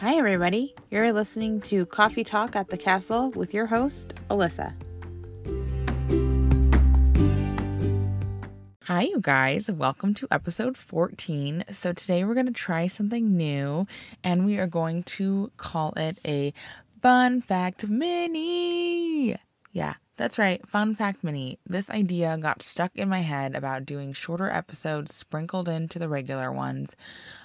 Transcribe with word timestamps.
Hi, 0.00 0.16
everybody. 0.16 0.74
You're 0.90 1.12
listening 1.12 1.60
to 1.60 1.84
Coffee 1.84 2.24
Talk 2.24 2.56
at 2.56 2.70
the 2.70 2.78
Castle 2.78 3.32
with 3.32 3.52
your 3.52 3.66
host, 3.66 4.14
Alyssa. 4.30 4.72
Hi, 8.84 9.02
you 9.02 9.20
guys. 9.20 9.70
Welcome 9.70 10.14
to 10.14 10.26
episode 10.30 10.78
14. 10.78 11.64
So, 11.70 11.92
today 11.92 12.24
we're 12.24 12.32
going 12.32 12.46
to 12.46 12.52
try 12.52 12.86
something 12.86 13.36
new 13.36 13.86
and 14.24 14.46
we 14.46 14.58
are 14.58 14.66
going 14.66 15.02
to 15.02 15.52
call 15.58 15.92
it 15.98 16.18
a 16.24 16.54
Fun 17.02 17.42
Fact 17.42 17.86
Mini. 17.86 19.36
Yeah, 19.72 19.96
that's 20.20 20.38
right, 20.38 20.60
Fun 20.68 20.94
Fact 20.94 21.24
Mini. 21.24 21.58
This 21.66 21.88
idea 21.88 22.36
got 22.36 22.62
stuck 22.62 22.94
in 22.94 23.08
my 23.08 23.20
head 23.20 23.54
about 23.54 23.86
doing 23.86 24.12
shorter 24.12 24.50
episodes 24.50 25.14
sprinkled 25.14 25.66
into 25.66 25.98
the 25.98 26.10
regular 26.10 26.52
ones 26.52 26.94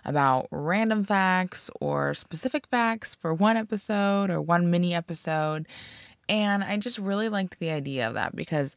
about 0.04 0.50
random 0.52 1.05
facts 1.05 1.70
or 1.80 2.14
specific 2.14 2.67
facts 2.67 3.16
for 3.16 3.34
one 3.34 3.55
episode 3.55 4.30
or 4.30 4.41
one 4.41 4.70
mini 4.70 4.94
episode. 4.94 5.67
And 6.27 6.66
I 6.66 6.76
just 6.76 6.98
really 6.98 7.30
liked 7.30 7.59
the 7.59 7.70
idea 7.70 8.09
of 8.09 8.14
that 8.16 8.36
because 8.36 8.76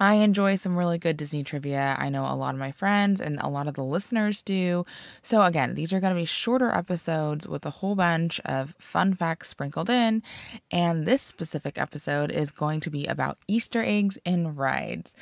I 0.00 0.14
enjoy 0.14 0.56
some 0.56 0.76
really 0.76 0.98
good 0.98 1.16
Disney 1.16 1.44
trivia. 1.44 1.96
I 1.98 2.08
know 2.08 2.24
a 2.24 2.34
lot 2.34 2.54
of 2.54 2.60
my 2.60 2.72
friends 2.72 3.20
and 3.20 3.38
a 3.40 3.48
lot 3.48 3.68
of 3.68 3.74
the 3.74 3.84
listeners 3.84 4.42
do. 4.42 4.84
So, 5.22 5.42
again, 5.42 5.74
these 5.74 5.92
are 5.92 6.00
going 6.00 6.14
to 6.14 6.20
be 6.20 6.24
shorter 6.24 6.70
episodes 6.70 7.46
with 7.46 7.64
a 7.66 7.70
whole 7.70 7.94
bunch 7.94 8.40
of 8.44 8.74
fun 8.78 9.14
facts 9.14 9.48
sprinkled 9.48 9.90
in. 9.90 10.22
And 10.70 11.06
this 11.06 11.22
specific 11.22 11.78
episode 11.78 12.30
is 12.30 12.50
going 12.50 12.80
to 12.80 12.90
be 12.90 13.06
about 13.06 13.38
Easter 13.48 13.82
eggs 13.82 14.18
in 14.24 14.54
rides. 14.54 15.14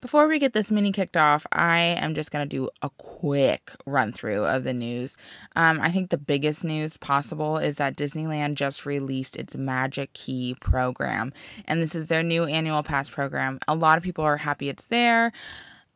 Before 0.00 0.28
we 0.28 0.38
get 0.38 0.52
this 0.52 0.70
mini 0.70 0.92
kicked 0.92 1.16
off, 1.16 1.46
I 1.52 1.78
am 1.78 2.14
just 2.14 2.30
going 2.30 2.46
to 2.46 2.56
do 2.56 2.68
a 2.82 2.90
quick 2.90 3.72
run 3.86 4.12
through 4.12 4.44
of 4.44 4.64
the 4.64 4.74
news. 4.74 5.16
Um, 5.56 5.80
I 5.80 5.90
think 5.90 6.10
the 6.10 6.18
biggest 6.18 6.62
news 6.62 6.96
possible 6.98 7.56
is 7.56 7.76
that 7.76 7.96
Disneyland 7.96 8.54
just 8.54 8.84
released 8.84 9.36
its 9.36 9.54
Magic 9.54 10.12
Key 10.12 10.56
program. 10.60 11.32
And 11.64 11.82
this 11.82 11.94
is 11.94 12.06
their 12.06 12.22
new 12.22 12.44
annual 12.44 12.82
pass 12.82 13.08
program. 13.08 13.58
A 13.66 13.74
lot 13.74 13.96
of 13.96 14.04
people 14.04 14.23
people 14.24 14.32
are 14.32 14.36
happy 14.38 14.68
it's 14.70 14.86
there. 14.86 15.32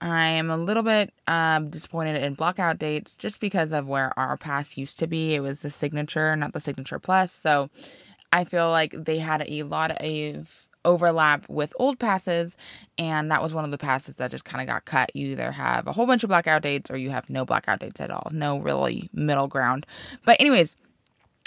I 0.01 0.29
am 0.29 0.51
a 0.51 0.57
little 0.57 0.83
bit 0.83 1.13
um, 1.27 1.71
disappointed 1.71 2.23
in 2.23 2.35
blockout 2.35 2.79
dates 2.79 3.17
just 3.17 3.41
because 3.41 3.73
of 3.73 3.89
where 3.89 4.17
our 4.19 4.37
pass 4.37 4.77
used 4.77 4.99
to 4.99 5.07
be. 5.07 5.35
It 5.35 5.41
was 5.41 5.61
the 5.61 5.71
signature, 5.71 6.37
not 6.37 6.53
the 6.53 6.61
signature 6.61 6.99
plus. 6.99 7.33
So 7.33 7.71
I 8.33 8.45
feel 8.45 8.71
like 8.71 8.93
they 8.93 9.19
had 9.19 9.47
a 9.49 9.63
lot 9.63 9.93
of 9.93 10.67
overlap 10.85 11.49
with 11.49 11.73
old 11.79 11.99
passes, 11.99 12.57
and 12.99 13.31
that 13.31 13.43
was 13.43 13.55
one 13.55 13.65
of 13.65 13.71
the 13.71 13.79
passes 13.79 14.17
that 14.17 14.31
just 14.31 14.45
kind 14.45 14.61
of 14.61 14.73
got 14.73 14.85
cut. 14.85 15.11
You 15.17 15.29
either 15.29 15.51
have 15.51 15.87
a 15.87 15.93
whole 15.93 16.07
bunch 16.07 16.23
of 16.23 16.29
blackout 16.29 16.63
dates 16.63 16.91
or 16.91 16.97
you 16.99 17.11
have 17.11 17.29
no 17.31 17.45
blackout 17.45 17.81
dates 17.81 18.01
at 18.01 18.11
all. 18.11 18.29
No 18.31 18.59
really 18.59 19.09
middle 19.13 19.49
ground. 19.49 19.87
But, 20.25 20.37
anyways, 20.39 20.77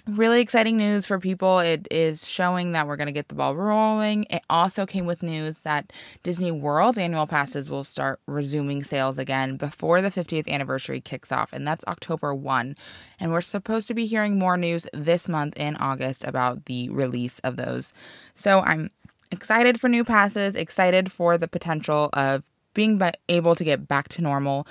really 0.07 0.41
exciting 0.41 0.77
news 0.77 1.05
for 1.05 1.19
people. 1.19 1.59
It 1.59 1.87
is 1.91 2.27
showing 2.27 2.71
that 2.71 2.87
we're 2.87 2.95
going 2.95 3.07
to 3.07 3.13
get 3.13 3.27
the 3.27 3.35
ball 3.35 3.55
rolling. 3.55 4.25
It 4.29 4.41
also 4.49 4.85
came 4.85 5.05
with 5.05 5.23
news 5.23 5.59
that 5.59 5.91
Disney 6.23 6.51
World 6.51 6.97
annual 6.97 7.27
passes 7.27 7.69
will 7.69 7.83
start 7.83 8.19
resuming 8.25 8.83
sales 8.83 9.17
again 9.17 9.57
before 9.57 10.01
the 10.01 10.09
50th 10.09 10.47
anniversary 10.47 11.01
kicks 11.01 11.31
off, 11.31 11.53
and 11.53 11.67
that's 11.67 11.85
October 11.87 12.33
1. 12.33 12.75
And 13.19 13.31
we're 13.31 13.41
supposed 13.41 13.87
to 13.87 13.93
be 13.93 14.05
hearing 14.05 14.39
more 14.39 14.57
news 14.57 14.87
this 14.93 15.27
month 15.27 15.57
in 15.57 15.75
August 15.77 16.23
about 16.23 16.65
the 16.65 16.89
release 16.89 17.39
of 17.39 17.55
those. 17.55 17.93
So 18.35 18.61
I'm 18.61 18.89
excited 19.31 19.79
for 19.79 19.87
new 19.87 20.03
passes, 20.03 20.55
excited 20.55 21.11
for 21.11 21.37
the 21.37 21.47
potential 21.47 22.09
of 22.13 22.43
being 22.73 23.01
able 23.29 23.55
to 23.55 23.63
get 23.63 23.87
back 23.87 24.09
to 24.09 24.21
normal 24.21 24.67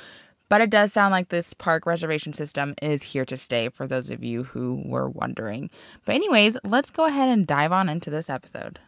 but 0.51 0.61
it 0.61 0.69
does 0.69 0.93
sound 0.93 1.13
like 1.13 1.31
this 1.31 1.55
park 1.55 1.87
reservation 1.87 2.35
system 2.35 2.75
is 2.83 3.03
here 3.03 3.25
to 3.25 3.39
stay 3.39 3.71
for 3.71 3.87
those 3.87 4.11
of 4.11 4.23
you 4.23 4.43
who 4.43 4.83
were 4.85 5.09
wondering. 5.09 5.71
But, 6.05 6.17
anyways, 6.17 6.59
let's 6.65 6.91
go 6.91 7.07
ahead 7.07 7.31
and 7.31 7.47
dive 7.47 7.73
on 7.73 7.89
into 7.89 8.11
this 8.11 8.29
episode. 8.29 8.79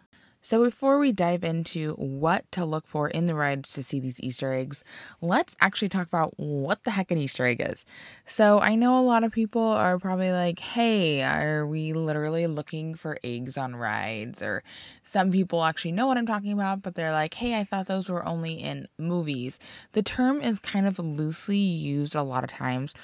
So, 0.45 0.65
before 0.65 0.99
we 0.99 1.13
dive 1.13 1.45
into 1.45 1.95
what 1.95 2.51
to 2.51 2.65
look 2.65 2.89
for 2.89 3.09
in 3.09 3.27
the 3.27 3.35
rides 3.37 3.73
to 3.75 3.83
see 3.85 4.01
these 4.01 4.19
Easter 4.19 4.53
eggs, 4.53 4.83
let's 5.21 5.55
actually 5.61 5.89
talk 5.89 6.09
about 6.09 6.35
what 6.37 6.83
the 6.83 6.91
heck 6.91 7.13
an 7.13 7.19
Easter 7.19 7.47
egg 7.47 7.61
is. 7.61 7.85
So, 8.27 8.59
I 8.59 8.75
know 8.75 8.99
a 8.99 9.07
lot 9.07 9.23
of 9.23 9.31
people 9.31 9.63
are 9.63 10.01
probably 10.01 10.33
like, 10.33 10.59
hey, 10.59 11.23
are 11.23 11.65
we 11.65 11.93
literally 11.93 12.49
looking 12.49 12.95
for 12.95 13.19
eggs 13.23 13.57
on 13.57 13.77
rides? 13.77 14.43
Or 14.43 14.65
some 15.05 15.31
people 15.31 15.63
actually 15.63 15.93
know 15.93 16.09
what 16.09 16.19
I'm 16.19 16.27
talking 16.27 16.53
about, 16.53 16.83
but 16.83 16.97
they're 16.97 17.13
like, 17.13 17.35
hey, 17.35 17.61
I 17.61 17.63
thought 17.63 17.87
those 17.87 18.11
were 18.11 18.27
only 18.27 18.55
in 18.55 18.89
movies. 18.99 19.61
The 19.93 20.03
term 20.03 20.41
is 20.41 20.59
kind 20.59 20.89
of 20.89 20.99
loosely 20.99 21.57
used 21.57 22.17
a 22.17 22.23
lot 22.25 22.43
of 22.43 22.51
times 22.51 22.95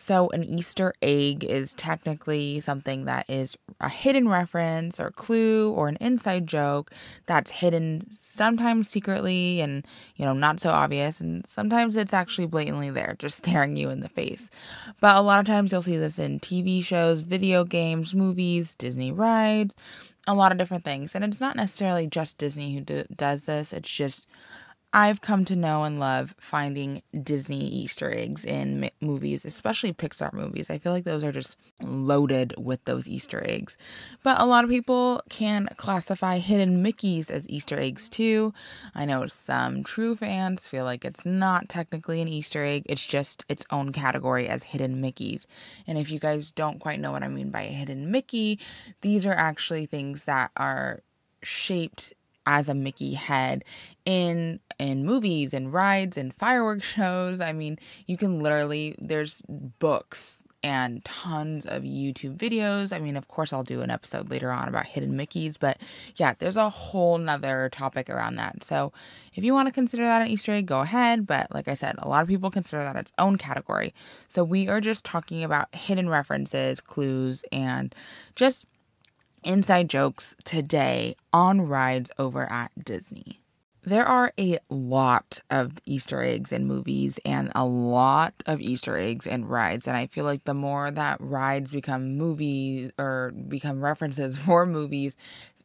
so, 0.00 0.30
an 0.30 0.44
Easter 0.44 0.94
egg 1.02 1.42
is 1.42 1.74
technically 1.74 2.60
something 2.60 3.04
that 3.06 3.28
is 3.28 3.58
a 3.80 3.88
hidden 3.88 4.28
reference 4.28 5.00
or 5.00 5.10
clue 5.10 5.72
or 5.72 5.88
an 5.88 5.98
inside 6.00 6.46
joke 6.46 6.92
that's 7.26 7.50
hidden 7.50 8.06
sometimes 8.16 8.88
secretly 8.88 9.60
and, 9.60 9.84
you 10.14 10.24
know, 10.24 10.34
not 10.34 10.60
so 10.60 10.70
obvious. 10.70 11.20
And 11.20 11.44
sometimes 11.48 11.96
it's 11.96 12.12
actually 12.14 12.46
blatantly 12.46 12.90
there, 12.90 13.16
just 13.18 13.38
staring 13.44 13.76
you 13.76 13.90
in 13.90 13.98
the 13.98 14.08
face. 14.08 14.50
But 15.00 15.16
a 15.16 15.20
lot 15.20 15.40
of 15.40 15.46
times 15.46 15.72
you'll 15.72 15.82
see 15.82 15.98
this 15.98 16.20
in 16.20 16.38
TV 16.38 16.82
shows, 16.82 17.22
video 17.22 17.64
games, 17.64 18.14
movies, 18.14 18.76
Disney 18.76 19.10
rides, 19.10 19.74
a 20.28 20.34
lot 20.34 20.52
of 20.52 20.58
different 20.58 20.84
things. 20.84 21.16
And 21.16 21.24
it's 21.24 21.40
not 21.40 21.56
necessarily 21.56 22.06
just 22.06 22.38
Disney 22.38 22.72
who 22.72 22.82
do- 22.82 23.04
does 23.16 23.46
this, 23.46 23.72
it's 23.72 23.90
just 23.90 24.28
I've 24.92 25.20
come 25.20 25.44
to 25.44 25.56
know 25.56 25.84
and 25.84 26.00
love 26.00 26.34
finding 26.40 27.02
Disney 27.22 27.68
Easter 27.68 28.10
eggs 28.10 28.42
in 28.42 28.84
m- 28.84 28.90
movies, 29.02 29.44
especially 29.44 29.92
Pixar 29.92 30.32
movies. 30.32 30.70
I 30.70 30.78
feel 30.78 30.92
like 30.92 31.04
those 31.04 31.22
are 31.22 31.32
just 31.32 31.58
loaded 31.82 32.54
with 32.56 32.82
those 32.84 33.06
Easter 33.06 33.44
eggs. 33.46 33.76
But 34.22 34.40
a 34.40 34.46
lot 34.46 34.64
of 34.64 34.70
people 34.70 35.22
can 35.28 35.68
classify 35.76 36.38
hidden 36.38 36.82
Mickeys 36.82 37.30
as 37.30 37.48
Easter 37.50 37.78
eggs 37.78 38.08
too. 38.08 38.54
I 38.94 39.04
know 39.04 39.26
some 39.26 39.84
true 39.84 40.16
fans 40.16 40.66
feel 40.66 40.84
like 40.84 41.04
it's 41.04 41.26
not 41.26 41.68
technically 41.68 42.22
an 42.22 42.28
Easter 42.28 42.64
egg, 42.64 42.84
it's 42.86 43.04
just 43.04 43.44
its 43.50 43.66
own 43.70 43.92
category 43.92 44.48
as 44.48 44.62
hidden 44.62 45.02
Mickeys. 45.02 45.44
And 45.86 45.98
if 45.98 46.10
you 46.10 46.18
guys 46.18 46.50
don't 46.50 46.80
quite 46.80 46.98
know 46.98 47.12
what 47.12 47.22
I 47.22 47.28
mean 47.28 47.50
by 47.50 47.62
a 47.62 47.66
hidden 47.66 48.10
Mickey, 48.10 48.58
these 49.02 49.26
are 49.26 49.34
actually 49.34 49.84
things 49.84 50.24
that 50.24 50.50
are 50.56 51.02
shaped 51.42 52.14
as 52.46 52.70
a 52.70 52.74
Mickey 52.74 53.12
head 53.12 53.62
in 54.06 54.58
in 54.78 55.04
movies 55.04 55.52
and 55.52 55.72
rides 55.72 56.16
and 56.16 56.34
fireworks 56.34 56.86
shows. 56.94 57.40
I 57.40 57.52
mean, 57.52 57.78
you 58.06 58.16
can 58.16 58.40
literally 58.40 58.94
there's 58.98 59.42
books 59.78 60.42
and 60.62 61.04
tons 61.04 61.66
of 61.66 61.82
YouTube 61.82 62.36
videos. 62.36 62.92
I 62.92 62.98
mean, 62.98 63.16
of 63.16 63.28
course, 63.28 63.52
I'll 63.52 63.62
do 63.62 63.80
an 63.82 63.90
episode 63.90 64.28
later 64.28 64.50
on 64.50 64.68
about 64.68 64.86
hidden 64.86 65.16
Mickeys, 65.16 65.56
but 65.58 65.78
yeah, 66.16 66.34
there's 66.38 66.56
a 66.56 66.68
whole 66.68 67.16
nother 67.18 67.68
topic 67.70 68.10
around 68.10 68.36
that. 68.36 68.64
So 68.64 68.92
if 69.34 69.44
you 69.44 69.54
want 69.54 69.68
to 69.68 69.72
consider 69.72 70.04
that 70.04 70.22
an 70.22 70.28
Easter 70.28 70.52
egg, 70.52 70.66
go 70.66 70.80
ahead. 70.80 71.26
But 71.26 71.54
like 71.54 71.68
I 71.68 71.74
said, 71.74 71.94
a 71.98 72.08
lot 72.08 72.22
of 72.22 72.28
people 72.28 72.50
consider 72.50 72.82
that 72.82 72.96
its 72.96 73.12
own 73.18 73.38
category. 73.38 73.94
So 74.28 74.42
we 74.42 74.68
are 74.68 74.80
just 74.80 75.04
talking 75.04 75.44
about 75.44 75.72
hidden 75.74 76.08
references, 76.08 76.80
clues, 76.80 77.44
and 77.52 77.94
just 78.34 78.66
inside 79.44 79.88
jokes 79.88 80.34
today 80.44 81.14
on 81.32 81.62
rides 81.62 82.10
over 82.18 82.50
at 82.50 82.72
Disney. 82.84 83.40
There 83.88 84.04
are 84.04 84.34
a 84.38 84.58
lot 84.68 85.40
of 85.48 85.72
Easter 85.86 86.22
eggs 86.22 86.52
in 86.52 86.66
movies 86.66 87.18
and 87.24 87.50
a 87.54 87.64
lot 87.64 88.34
of 88.44 88.60
Easter 88.60 88.98
eggs 88.98 89.26
in 89.26 89.46
rides. 89.46 89.86
And 89.86 89.96
I 89.96 90.04
feel 90.04 90.26
like 90.26 90.44
the 90.44 90.52
more 90.52 90.90
that 90.90 91.18
rides 91.22 91.72
become 91.72 92.18
movies 92.18 92.92
or 92.98 93.32
become 93.48 93.82
references 93.82 94.36
for 94.44 94.66
movies, 94.66 95.16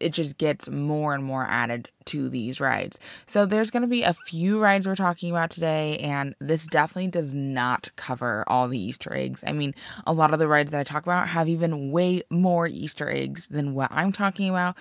it 0.03 0.11
just 0.11 0.37
gets 0.37 0.69
more 0.69 1.15
and 1.15 1.23
more 1.23 1.45
added 1.45 1.89
to 2.05 2.27
these 2.29 2.59
rides. 2.59 2.99
So 3.25 3.45
there's 3.45 3.71
going 3.71 3.81
to 3.81 3.87
be 3.87 4.03
a 4.03 4.13
few 4.13 4.59
rides 4.59 4.85
we're 4.85 4.95
talking 4.95 5.31
about 5.31 5.49
today, 5.49 5.97
and 5.99 6.35
this 6.39 6.65
definitely 6.65 7.07
does 7.07 7.33
not 7.33 7.89
cover 7.95 8.43
all 8.47 8.67
the 8.67 8.77
Easter 8.77 9.15
eggs. 9.15 9.43
I 9.47 9.53
mean, 9.53 9.73
a 10.05 10.13
lot 10.13 10.33
of 10.33 10.39
the 10.39 10.47
rides 10.47 10.71
that 10.71 10.79
I 10.79 10.83
talk 10.83 11.03
about 11.03 11.29
have 11.29 11.47
even 11.47 11.91
way 11.91 12.21
more 12.29 12.67
Easter 12.67 13.09
eggs 13.09 13.47
than 13.47 13.73
what 13.73 13.91
I'm 13.91 14.11
talking 14.11 14.49
about. 14.49 14.75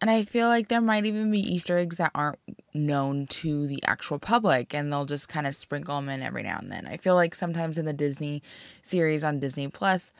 And 0.00 0.10
I 0.10 0.24
feel 0.24 0.48
like 0.48 0.68
there 0.68 0.80
might 0.80 1.04
even 1.04 1.30
be 1.30 1.40
Easter 1.40 1.76
eggs 1.78 1.96
that 1.96 2.12
aren't 2.14 2.38
known 2.74 3.26
to 3.26 3.66
the 3.66 3.82
actual 3.84 4.18
public, 4.18 4.74
and 4.74 4.90
they'll 4.90 5.04
just 5.04 5.28
kind 5.28 5.46
of 5.46 5.54
sprinkle 5.54 5.96
them 5.96 6.08
in 6.08 6.22
every 6.22 6.42
now 6.42 6.58
and 6.58 6.72
then. 6.72 6.86
I 6.86 6.96
feel 6.96 7.14
like 7.14 7.34
sometimes 7.34 7.76
in 7.76 7.84
the 7.84 7.92
Disney 7.92 8.42
series 8.82 9.24
on 9.24 9.38
Disney 9.38 9.68
Plus, 9.68 10.12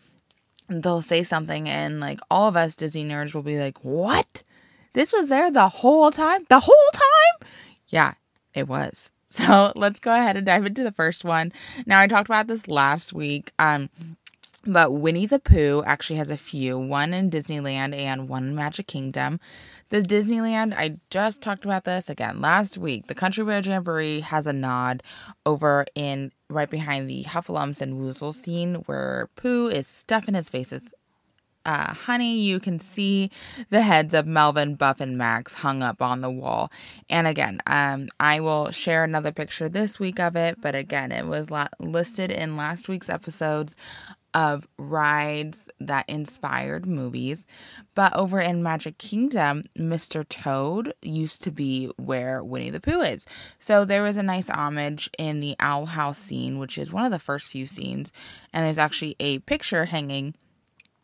they'll 0.69 1.03
say 1.03 1.23
something 1.23 1.69
and 1.69 2.01
like 2.01 2.21
all 2.31 2.49
of 2.49 2.57
us 2.57 2.75
Disney 2.75 3.05
nerds 3.05 3.35
will 3.35 3.43
be 3.43 3.59
like, 3.59 3.79
"What? 3.85 4.43
This 4.95 5.13
was 5.13 5.29
there 5.29 5.51
the 5.51 5.69
whole 5.69 6.11
time? 6.11 6.45
The 6.49 6.61
whole 6.61 6.91
time?" 6.93 7.49
Yeah, 7.89 8.15
it 8.55 8.69
was. 8.69 9.11
So, 9.33 9.73
let's 9.77 9.99
go 9.99 10.15
ahead 10.15 10.37
and 10.37 10.45
dive 10.45 10.67
into 10.67 10.85
the 10.85 10.93
first 10.93 11.25
one. 11.25 11.55
Now, 11.87 12.01
I 12.01 12.07
talked 12.07 12.29
about 12.29 12.49
this 12.49 12.69
last 12.69 13.15
week. 13.15 13.51
Um 13.59 13.89
but 14.65 14.93
Winnie 14.93 15.27
the 15.27 15.39
Pooh 15.39 15.83
actually 15.85 16.17
has 16.17 16.31
a 16.31 16.37
few, 16.37 16.79
one 16.79 17.13
in 17.13 17.31
Disneyland 17.31 17.95
and 17.95 18.29
one 18.29 18.49
in 18.49 18.55
Magic 18.55 18.87
Kingdom. 18.87 19.41
The 19.89 20.01
Disneyland, 20.01 20.75
I 20.77 20.99
just 21.11 21.43
talked 21.43 21.65
about 21.65 21.85
this 21.85 22.09
again 22.09 22.41
last 22.41 22.79
week. 22.79 23.09
The 23.09 23.15
Country 23.15 23.45
Bear 23.45 23.61
Jamboree 23.61 24.21
has 24.21 24.47
a 24.47 24.53
nod 24.53 25.03
over 25.45 25.85
in 25.95 26.33
right 26.49 26.71
behind 26.71 27.11
the 27.11 27.25
Heffalumps 27.25 27.81
and 27.81 27.95
Woozle 27.95 28.35
scene 28.35 28.77
where 28.87 29.29
Pooh 29.37 29.69
is 29.69 29.87
stuffing 29.87 30.35
his 30.35 30.49
face 30.49 30.71
with 30.71 30.89
uh, 31.65 31.95
honey, 31.95 32.41
you 32.41 32.59
can 32.59 32.79
see 32.79 33.31
the 33.71 33.83
heads 33.83 34.15
of 34.15 34.27
Melvin, 34.27 34.75
Buff, 34.75 35.01
and 35.01 35.17
Max 35.17 35.55
hung 35.55 35.83
up 35.83 36.03
on 36.03 36.21
the 36.21 36.31
wall. 36.31 36.73
And 37.09 37.27
again, 37.27 37.61
um, 37.67 38.09
I 38.19 38.41
will 38.41 38.71
share 38.71 39.05
another 39.05 39.33
picture 39.33 39.69
this 39.69 40.01
week 40.01 40.19
of 40.19 40.35
it, 40.35 40.61
but 40.61 40.75
again, 40.75 41.13
it 41.13 41.27
was 41.27 41.51
la- 41.51 41.69
listed 41.79 42.31
in 42.31 42.57
last 42.57 42.89
week's 42.89 43.09
episodes 43.09 43.77
of 44.35 44.67
rides 44.79 45.65
that 45.81 46.09
inspired 46.09 46.87
movies. 46.87 47.47
But 47.95 48.15
over 48.15 48.41
in 48.41 48.63
Magic 48.63 48.99
Kingdom, 48.99 49.65
Mr. 49.79 50.27
Toad 50.29 50.95
used 51.03 51.43
to 51.43 51.51
be 51.51 51.91
where 51.97 52.43
Winnie 52.43 52.71
the 52.71 52.81
Pooh 52.81 53.03
is. 53.03 53.27
So 53.59 53.85
there 53.85 54.03
was 54.03 54.17
a 54.17 54.23
nice 54.23 54.49
homage 54.49 55.11
in 55.19 55.41
the 55.41 55.57
Owl 55.61 55.87
House 55.87 56.19
scene, 56.19 56.59
which 56.59 56.79
is 56.79 56.93
one 56.93 57.05
of 57.05 57.11
the 57.11 57.19
first 57.19 57.49
few 57.49 57.67
scenes. 57.67 58.13
And 58.53 58.65
there's 58.65 58.79
actually 58.79 59.17
a 59.21 59.41
picture 59.41 59.87
hanging 59.87 60.35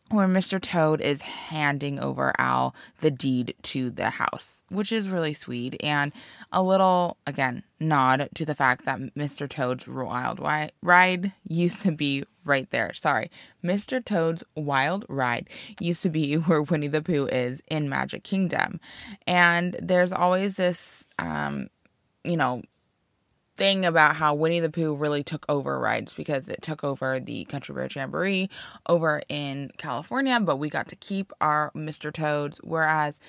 where 0.09 0.27
Mr. 0.27 0.61
Toad 0.61 1.01
is 1.01 1.21
handing 1.21 1.99
over 1.99 2.33
Owl 2.39 2.75
the 2.99 3.11
deed 3.11 3.55
to 3.63 3.89
the 3.89 4.11
house, 4.11 4.63
which 4.69 4.91
is 4.91 5.09
really 5.09 5.33
sweet 5.33 5.75
and 5.83 6.11
a 6.51 6.61
little, 6.61 7.17
again, 7.27 7.63
nod 7.79 8.29
to 8.35 8.45
the 8.45 8.55
fact 8.55 8.85
that 8.85 8.99
Mr. 9.15 9.47
Toad's 9.47 9.87
Wild 9.87 10.39
Ride 10.81 11.33
used 11.47 11.81
to 11.83 11.91
be 11.91 12.23
right 12.43 12.69
there. 12.71 12.93
Sorry. 12.93 13.29
Mr. 13.63 14.03
Toad's 14.03 14.43
Wild 14.55 15.05
Ride 15.07 15.47
used 15.79 16.03
to 16.03 16.09
be 16.09 16.33
where 16.35 16.61
Winnie 16.61 16.87
the 16.87 17.01
Pooh 17.01 17.27
is 17.27 17.61
in 17.67 17.89
Magic 17.89 18.23
Kingdom. 18.23 18.79
And 19.27 19.77
there's 19.81 20.11
always 20.11 20.57
this, 20.57 21.05
um, 21.19 21.69
you 22.23 22.35
know, 22.37 22.63
thing 23.59 23.85
about 23.85 24.15
how 24.15 24.33
Winnie 24.33 24.61
the 24.61 24.69
Pooh 24.69 24.95
really 24.95 25.21
took 25.21 25.45
over 25.49 25.77
rides 25.77 26.13
because 26.13 26.47
it 26.47 26.61
took 26.61 26.83
over 26.83 27.19
the 27.19 27.43
Country 27.45 27.75
Bear 27.75 27.89
Jamboree 27.93 28.49
over 28.87 29.21
in 29.27 29.69
California, 29.77 30.39
but 30.39 30.55
we 30.57 30.69
got 30.69 30.87
to 30.87 30.95
keep 30.95 31.33
our 31.41 31.69
Mr. 31.75 32.11
Toads, 32.11 32.59
whereas 32.63 33.19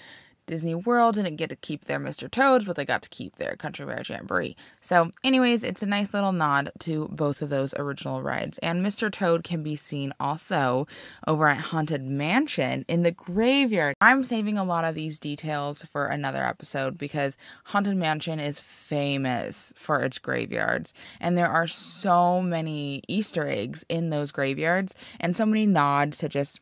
Disney 0.50 0.74
World 0.74 1.14
didn't 1.14 1.36
get 1.36 1.48
to 1.50 1.56
keep 1.56 1.84
their 1.84 2.00
Mr. 2.00 2.28
Toads, 2.28 2.64
but 2.64 2.74
they 2.74 2.84
got 2.84 3.02
to 3.02 3.08
keep 3.08 3.36
their 3.36 3.54
Country 3.54 3.86
Bear 3.86 4.02
Jamboree. 4.04 4.56
So, 4.80 5.12
anyways, 5.22 5.62
it's 5.62 5.80
a 5.80 5.86
nice 5.86 6.12
little 6.12 6.32
nod 6.32 6.72
to 6.80 7.06
both 7.12 7.40
of 7.40 7.50
those 7.50 7.72
original 7.74 8.20
rides. 8.20 8.58
And 8.58 8.84
Mr. 8.84 9.12
Toad 9.12 9.44
can 9.44 9.62
be 9.62 9.76
seen 9.76 10.12
also 10.18 10.88
over 11.24 11.46
at 11.46 11.58
Haunted 11.58 12.02
Mansion 12.02 12.84
in 12.88 13.04
the 13.04 13.12
graveyard. 13.12 13.94
I'm 14.00 14.24
saving 14.24 14.58
a 14.58 14.64
lot 14.64 14.84
of 14.84 14.96
these 14.96 15.20
details 15.20 15.84
for 15.84 16.06
another 16.06 16.42
episode 16.42 16.98
because 16.98 17.36
Haunted 17.66 17.96
Mansion 17.96 18.40
is 18.40 18.58
famous 18.58 19.72
for 19.76 20.02
its 20.02 20.18
graveyards. 20.18 20.92
And 21.20 21.38
there 21.38 21.48
are 21.48 21.68
so 21.68 22.42
many 22.42 23.02
Easter 23.06 23.46
eggs 23.46 23.84
in 23.88 24.10
those 24.10 24.32
graveyards 24.32 24.96
and 25.20 25.36
so 25.36 25.46
many 25.46 25.64
nods 25.64 26.18
to 26.18 26.28
just 26.28 26.60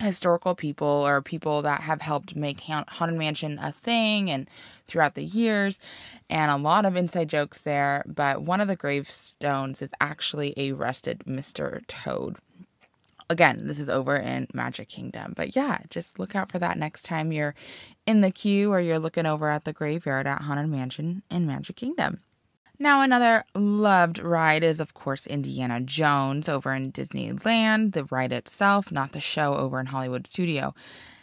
historical 0.00 0.54
people 0.54 0.86
or 0.86 1.20
people 1.22 1.62
that 1.62 1.82
have 1.82 2.00
helped 2.00 2.34
make 2.34 2.60
Haunted 2.60 3.18
Mansion 3.18 3.58
a 3.58 3.72
thing 3.72 4.30
and 4.30 4.48
throughout 4.86 5.14
the 5.14 5.24
years, 5.24 5.78
and 6.28 6.50
a 6.50 6.56
lot 6.56 6.84
of 6.84 6.96
inside 6.96 7.28
jokes 7.28 7.58
there. 7.58 8.02
But 8.06 8.42
one 8.42 8.60
of 8.60 8.68
the 8.68 8.76
gravestones 8.76 9.82
is 9.82 9.90
actually 10.00 10.54
a 10.56 10.72
rested 10.72 11.20
Mr. 11.26 11.86
Toad. 11.86 12.36
Again, 13.28 13.68
this 13.68 13.78
is 13.78 13.88
over 13.88 14.16
in 14.16 14.48
Magic 14.52 14.88
Kingdom. 14.88 15.34
But 15.36 15.54
yeah, 15.54 15.78
just 15.88 16.18
look 16.18 16.34
out 16.34 16.50
for 16.50 16.58
that 16.58 16.76
next 16.76 17.04
time 17.04 17.30
you're 17.30 17.54
in 18.04 18.22
the 18.22 18.32
queue 18.32 18.72
or 18.72 18.80
you're 18.80 18.98
looking 18.98 19.26
over 19.26 19.48
at 19.48 19.64
the 19.64 19.72
graveyard 19.72 20.26
at 20.26 20.42
Haunted 20.42 20.68
Mansion 20.68 21.22
in 21.30 21.46
Magic 21.46 21.76
Kingdom. 21.76 22.20
Now, 22.82 23.02
another 23.02 23.44
loved 23.54 24.18
ride 24.18 24.64
is, 24.64 24.80
of 24.80 24.94
course, 24.94 25.26
Indiana 25.26 25.82
Jones 25.82 26.48
over 26.48 26.72
in 26.72 26.92
Disneyland, 26.92 27.92
the 27.92 28.04
ride 28.04 28.32
itself, 28.32 28.90
not 28.90 29.12
the 29.12 29.20
show 29.20 29.54
over 29.54 29.78
in 29.78 29.84
Hollywood 29.84 30.26
Studio. 30.26 30.74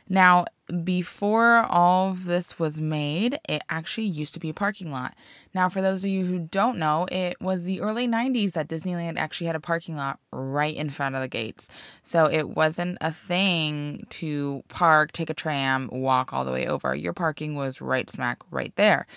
Now, 0.07 0.45
before 0.83 1.65
all 1.67 2.11
of 2.11 2.25
this 2.25 2.59
was 2.59 2.79
made, 2.79 3.39
it 3.49 3.63
actually 3.69 4.05
used 4.05 4.35
to 4.35 4.39
be 4.39 4.49
a 4.49 4.53
parking 4.53 4.91
lot. 4.91 5.15
Now, 5.55 5.67
for 5.67 5.81
those 5.81 6.03
of 6.03 6.11
you 6.11 6.27
who 6.27 6.37
don't 6.37 6.77
know, 6.77 7.07
it 7.11 7.41
was 7.41 7.63
the 7.63 7.81
early 7.81 8.07
90s 8.07 8.51
that 8.51 8.67
Disneyland 8.67 9.17
actually 9.17 9.47
had 9.47 9.55
a 9.55 9.59
parking 9.59 9.95
lot 9.95 10.19
right 10.31 10.75
in 10.75 10.91
front 10.91 11.15
of 11.15 11.21
the 11.21 11.27
gates. 11.27 11.67
So 12.03 12.29
it 12.29 12.49
wasn't 12.49 12.99
a 13.01 13.11
thing 13.11 14.05
to 14.11 14.63
park, 14.67 15.11
take 15.11 15.31
a 15.31 15.33
tram, 15.33 15.89
walk 15.91 16.33
all 16.33 16.45
the 16.45 16.51
way 16.51 16.67
over. 16.67 16.93
Your 16.93 17.13
parking 17.13 17.55
was 17.55 17.81
right 17.81 18.07
smack 18.09 18.37
right 18.51 18.75
there. 18.75 19.07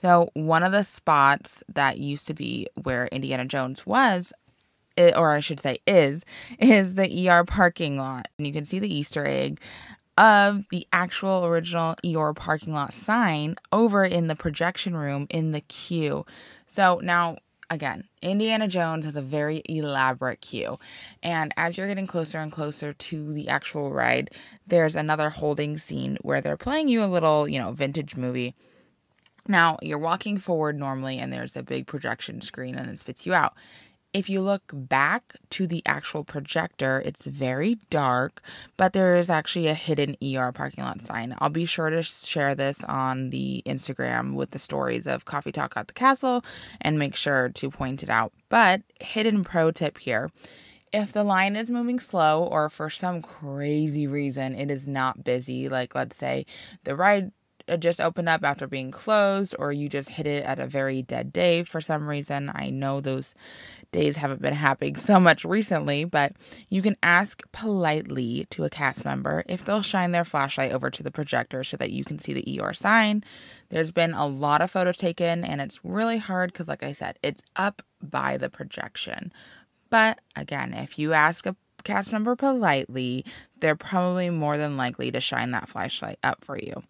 So, 0.00 0.30
one 0.34 0.62
of 0.62 0.72
the 0.72 0.82
spots 0.82 1.62
that 1.72 1.98
used 1.98 2.26
to 2.26 2.34
be 2.34 2.66
where 2.82 3.06
Indiana 3.06 3.44
Jones 3.44 3.86
was, 3.86 4.32
or 4.98 5.30
I 5.32 5.40
should 5.40 5.60
say 5.60 5.78
is, 5.86 6.24
is 6.58 6.94
the 6.94 7.28
ER 7.28 7.44
parking 7.44 7.96
lot. 7.96 8.28
And 8.38 8.46
you 8.46 8.52
can 8.52 8.64
see 8.64 8.78
the 8.78 8.92
Easter 8.92 9.26
egg 9.26 9.60
of 10.16 10.62
the 10.70 10.86
actual 10.92 11.44
original 11.44 11.96
ER 12.06 12.32
parking 12.34 12.72
lot 12.72 12.92
sign 12.92 13.56
over 13.72 14.04
in 14.04 14.28
the 14.28 14.36
projection 14.36 14.96
room 14.96 15.26
in 15.30 15.52
the 15.52 15.60
queue. 15.62 16.24
So, 16.66 17.00
now 17.02 17.36
again, 17.70 18.04
Indiana 18.22 18.68
Jones 18.68 19.04
has 19.04 19.16
a 19.16 19.22
very 19.22 19.62
elaborate 19.68 20.40
queue. 20.40 20.78
And 21.22 21.52
as 21.56 21.76
you're 21.76 21.88
getting 21.88 22.06
closer 22.06 22.38
and 22.38 22.52
closer 22.52 22.92
to 22.92 23.32
the 23.32 23.48
actual 23.48 23.90
ride, 23.90 24.30
there's 24.66 24.96
another 24.96 25.30
holding 25.30 25.78
scene 25.78 26.18
where 26.22 26.40
they're 26.40 26.56
playing 26.56 26.88
you 26.88 27.02
a 27.02 27.06
little, 27.06 27.48
you 27.48 27.58
know, 27.58 27.72
vintage 27.72 28.16
movie 28.16 28.54
now, 29.46 29.78
you're 29.82 29.98
walking 29.98 30.38
forward 30.38 30.78
normally, 30.78 31.18
and 31.18 31.32
there's 31.32 31.56
a 31.56 31.62
big 31.62 31.86
projection 31.86 32.40
screen 32.40 32.76
and 32.76 32.90
it 32.90 32.98
spits 32.98 33.26
you 33.26 33.34
out. 33.34 33.54
If 34.14 34.30
you 34.30 34.42
look 34.42 34.70
back 34.72 35.34
to 35.50 35.66
the 35.66 35.82
actual 35.86 36.22
projector, 36.22 37.02
it's 37.04 37.24
very 37.24 37.78
dark, 37.90 38.42
but 38.76 38.92
there 38.92 39.16
is 39.16 39.28
actually 39.28 39.66
a 39.66 39.74
hidden 39.74 40.16
ER 40.22 40.52
parking 40.52 40.84
lot 40.84 41.00
sign. 41.00 41.34
I'll 41.40 41.50
be 41.50 41.66
sure 41.66 41.90
to 41.90 42.00
share 42.04 42.54
this 42.54 42.82
on 42.84 43.30
the 43.30 43.60
Instagram 43.66 44.34
with 44.34 44.52
the 44.52 44.60
stories 44.60 45.08
of 45.08 45.24
Coffee 45.24 45.50
Talk 45.50 45.72
at 45.76 45.88
the 45.88 45.94
Castle 45.94 46.44
and 46.80 46.96
make 46.96 47.16
sure 47.16 47.48
to 47.48 47.70
point 47.70 48.04
it 48.04 48.08
out. 48.08 48.32
But, 48.48 48.82
hidden 49.00 49.42
pro 49.42 49.72
tip 49.72 49.98
here 49.98 50.30
if 50.92 51.12
the 51.12 51.24
line 51.24 51.56
is 51.56 51.72
moving 51.72 51.98
slow 51.98 52.44
or 52.44 52.70
for 52.70 52.88
some 52.88 53.20
crazy 53.20 54.06
reason 54.06 54.54
it 54.54 54.70
is 54.70 54.86
not 54.86 55.24
busy, 55.24 55.68
like 55.68 55.92
let's 55.96 56.16
say 56.16 56.46
the 56.84 56.94
ride 56.94 57.32
just 57.78 58.00
opened 58.00 58.28
up 58.28 58.44
after 58.44 58.66
being 58.66 58.90
closed 58.90 59.54
or 59.58 59.72
you 59.72 59.88
just 59.88 60.10
hit 60.10 60.26
it 60.26 60.44
at 60.44 60.58
a 60.58 60.66
very 60.66 61.02
dead 61.02 61.32
day 61.32 61.62
for 61.62 61.80
some 61.80 62.08
reason. 62.08 62.50
I 62.54 62.70
know 62.70 63.00
those 63.00 63.34
days 63.92 64.16
haven't 64.16 64.42
been 64.42 64.54
happening 64.54 64.96
so 64.96 65.18
much 65.18 65.44
recently, 65.44 66.04
but 66.04 66.32
you 66.68 66.82
can 66.82 66.96
ask 67.02 67.42
politely 67.52 68.46
to 68.50 68.64
a 68.64 68.70
cast 68.70 69.04
member 69.04 69.44
if 69.48 69.64
they'll 69.64 69.82
shine 69.82 70.12
their 70.12 70.24
flashlight 70.24 70.72
over 70.72 70.90
to 70.90 71.02
the 71.02 71.10
projector 71.10 71.64
so 71.64 71.76
that 71.76 71.90
you 71.90 72.04
can 72.04 72.18
see 72.18 72.32
the 72.32 72.60
ER 72.60 72.74
sign. 72.74 73.24
There's 73.70 73.92
been 73.92 74.12
a 74.12 74.26
lot 74.26 74.60
of 74.60 74.70
photos 74.70 74.98
taken 74.98 75.44
and 75.44 75.60
it's 75.60 75.80
really 75.84 76.18
hard 76.18 76.52
because, 76.52 76.68
like 76.68 76.82
I 76.82 76.92
said, 76.92 77.18
it's 77.22 77.42
up 77.56 77.82
by 78.02 78.36
the 78.36 78.50
projection. 78.50 79.32
But 79.90 80.20
again, 80.36 80.74
if 80.74 80.98
you 80.98 81.12
ask 81.12 81.46
a 81.46 81.56
cast 81.84 82.12
member 82.12 82.34
politely, 82.34 83.24
they're 83.60 83.76
probably 83.76 84.30
more 84.30 84.56
than 84.56 84.76
likely 84.76 85.10
to 85.12 85.20
shine 85.20 85.52
that 85.52 85.68
flashlight 85.68 86.18
up 86.22 86.44
for 86.44 86.58
you. 86.58 86.82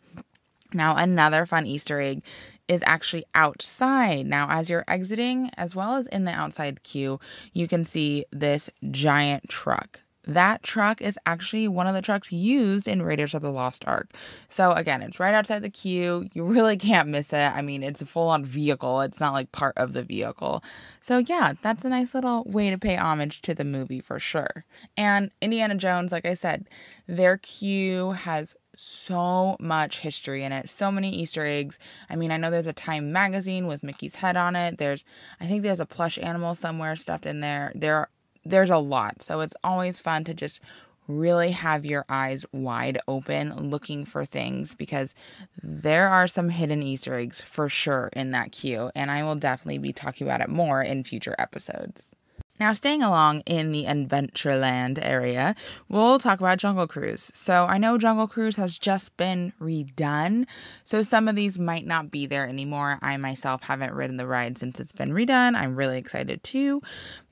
Now, 0.75 0.97
another 0.97 1.47
fun 1.47 1.67
Easter 1.67 2.01
egg 2.01 2.23
is 2.69 2.83
actually 2.87 3.25
outside. 3.35 4.27
Now, 4.27 4.49
as 4.51 4.71
you're 4.71 4.85
exiting, 4.89 5.51
as 5.57 5.77
well 5.77 5.95
as 5.95 6.07
in 6.09 6.25
the 6.25 6.33
outside 6.33 6.83
queue, 6.83 7.21
you 7.53 7.69
can 7.69 7.85
see 7.85 8.25
this 8.33 8.71
giant 8.91 9.49
truck. 9.49 10.01
That 10.27 10.63
truck 10.63 11.03
is 11.03 11.19
actually 11.27 11.69
one 11.69 11.87
of 11.87 11.95
the 11.95 12.01
trucks 12.01 12.33
used 12.33 12.89
in 12.89 13.03
Raiders 13.03 13.35
of 13.35 13.43
the 13.43 13.53
Lost 13.53 13.85
Ark. 13.87 14.11
So, 14.49 14.73
again, 14.73 15.03
it's 15.03 15.21
right 15.21 15.35
outside 15.35 15.61
the 15.61 15.69
queue. 15.69 16.27
You 16.33 16.45
really 16.45 16.79
can't 16.79 17.11
miss 17.11 17.33
it. 17.35 17.53
I 17.53 17.61
mean, 17.61 17.83
it's 17.83 18.01
a 18.01 18.07
full 18.07 18.29
on 18.29 18.43
vehicle, 18.43 19.03
it's 19.03 19.21
not 19.21 19.35
like 19.35 19.53
part 19.53 19.77
of 19.77 19.93
the 19.93 20.03
vehicle. 20.03 20.65
So, 21.03 21.19
yeah, 21.19 21.53
that's 21.61 21.85
a 21.85 21.91
nice 21.91 22.15
little 22.15 22.45
way 22.45 22.71
to 22.71 22.79
pay 22.79 22.97
homage 22.97 23.43
to 23.43 23.55
the 23.55 23.65
movie 23.65 24.01
for 24.01 24.19
sure. 24.19 24.65
And 24.97 25.31
Indiana 25.43 25.75
Jones, 25.75 26.11
like 26.11 26.27
I 26.27 26.35
said, 26.35 26.69
their 27.07 27.37
queue 27.37 28.13
has 28.13 28.57
so 28.77 29.57
much 29.61 30.01
history 30.01 30.45
in 30.45 30.53
it, 30.53 30.71
so 30.71 30.91
many 30.91 31.11
Easter 31.11 31.45
eggs. 31.45 31.79
I 32.09 32.17
mean, 32.17 32.31
I 32.31 32.37
know 32.37 32.51
there's 32.51 32.67
a 32.67 32.73
Time 32.73 33.13
magazine 33.13 33.67
with 33.67 33.83
Mickey's 33.83 34.17
head 34.17 34.37
on 34.37 34.57
it. 34.57 34.79
There's, 34.79 35.05
I 35.41 35.47
think 35.47 35.63
there's 35.63 35.81
a 35.81 35.87
plush 35.87 36.19
animal 36.19 36.55
somewhere 36.55 36.97
stuffed 36.97 37.27
in 37.27 37.41
there. 37.41 37.73
There, 37.75 38.09
there's 38.45 38.71
a 38.71 38.79
lot. 38.79 39.23
So 39.23 39.41
it's 39.41 39.55
always 39.63 40.01
fun 40.01 40.25
to 40.25 40.35
just 40.35 40.61
really 41.07 41.51
have 41.51 41.85
your 41.85 42.05
eyes 42.09 42.47
wide 42.53 42.99
open 43.07 43.71
looking 43.71 44.05
for 44.05 44.25
things 44.25 44.75
because 44.75 45.15
there 45.63 46.09
are 46.09 46.27
some 46.27 46.49
hidden 46.49 46.83
Easter 46.83 47.15
eggs 47.19 47.41
for 47.41 47.69
sure 47.69 48.11
in 48.15 48.31
that 48.31 48.53
queue. 48.53 48.91
And 48.95 49.11
I 49.11 49.23
will 49.23 49.35
definitely 49.35 49.79
be 49.79 49.93
talking 49.93 50.27
about 50.27 50.41
it 50.41 50.49
more 50.49 50.83
in 50.83 51.05
future 51.05 51.35
episodes. 51.39 52.11
Now, 52.61 52.73
staying 52.73 53.03
along 53.03 53.41
in 53.41 53.73
the 53.73 53.85
Adventureland 53.85 55.01
area, 55.03 55.57
we'll 55.89 56.21
talk 56.21 56.39
about 56.39 56.59
Jungle 56.59 56.87
Cruise. 56.87 57.33
So, 57.35 57.67
I 57.67 57.79
know 57.79 57.99
Jungle 57.99 58.29
Cruise 58.29 58.55
has 58.57 58.79
just 58.79 59.17
been 59.17 59.53
redone, 59.61 60.47
so 60.85 61.03
some 61.03 61.27
of 61.27 61.35
these 61.35 61.59
might 61.59 61.85
not 61.85 62.13
be 62.13 62.27
there 62.27 62.47
anymore. 62.47 63.01
I 63.03 63.17
myself 63.17 63.65
haven't 63.65 63.93
ridden 63.93 64.19
the 64.19 64.27
ride 64.29 64.57
since 64.57 64.79
it's 64.79 64.93
been 64.93 65.11
redone. 65.11 65.57
I'm 65.57 65.75
really 65.75 65.99
excited 65.99 66.45
too, 66.45 66.81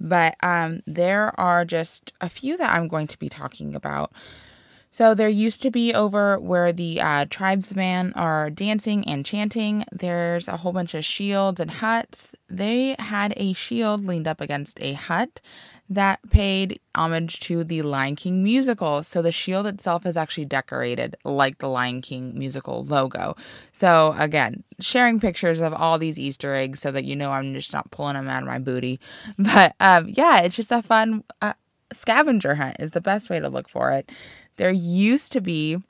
but 0.00 0.34
um, 0.42 0.82
there 0.88 1.38
are 1.38 1.64
just 1.64 2.12
a 2.20 2.28
few 2.28 2.56
that 2.56 2.74
I'm 2.74 2.88
going 2.88 3.06
to 3.06 3.18
be 3.18 3.28
talking 3.28 3.76
about. 3.76 4.12
So 4.92 5.14
there 5.14 5.28
used 5.28 5.62
to 5.62 5.70
be 5.70 5.94
over 5.94 6.38
where 6.38 6.70
the 6.70 7.00
uh, 7.00 7.24
tribesmen 7.30 8.12
are 8.14 8.50
dancing 8.50 9.08
and 9.08 9.24
chanting. 9.24 9.84
There's 9.90 10.48
a 10.48 10.58
whole 10.58 10.72
bunch 10.72 10.92
of 10.92 11.04
shields 11.04 11.60
and 11.60 11.70
huts. 11.70 12.34
They 12.48 12.94
had 12.98 13.32
a 13.38 13.54
shield 13.54 14.04
leaned 14.04 14.28
up 14.28 14.42
against 14.42 14.80
a 14.82 14.92
hut 14.92 15.40
that 15.88 16.20
paid 16.30 16.78
homage 16.94 17.40
to 17.40 17.64
the 17.64 17.82
Lion 17.82 18.16
King 18.16 18.42
musical. 18.42 19.02
So 19.02 19.22
the 19.22 19.32
shield 19.32 19.66
itself 19.66 20.04
is 20.04 20.16
actually 20.16 20.44
decorated 20.44 21.16
like 21.24 21.58
the 21.58 21.68
Lion 21.68 22.02
King 22.02 22.38
musical 22.38 22.84
logo. 22.84 23.34
So 23.72 24.14
again, 24.18 24.62
sharing 24.78 25.20
pictures 25.20 25.60
of 25.60 25.72
all 25.72 25.98
these 25.98 26.18
Easter 26.18 26.54
eggs 26.54 26.80
so 26.80 26.90
that 26.92 27.04
you 27.04 27.16
know 27.16 27.30
I'm 27.30 27.54
just 27.54 27.72
not 27.72 27.90
pulling 27.90 28.14
them 28.14 28.28
out 28.28 28.42
of 28.42 28.48
my 28.48 28.58
booty. 28.58 29.00
But 29.38 29.74
um, 29.80 30.08
yeah, 30.08 30.40
it's 30.40 30.56
just 30.56 30.70
a 30.70 30.82
fun 30.82 31.24
uh, 31.40 31.54
scavenger 31.92 32.54
hunt 32.54 32.76
is 32.78 32.92
the 32.92 33.00
best 33.00 33.30
way 33.30 33.40
to 33.40 33.48
look 33.48 33.68
for 33.68 33.92
it. 33.92 34.10
There 34.62 34.70
used 34.70 35.32
to 35.32 35.40
be 35.40 35.82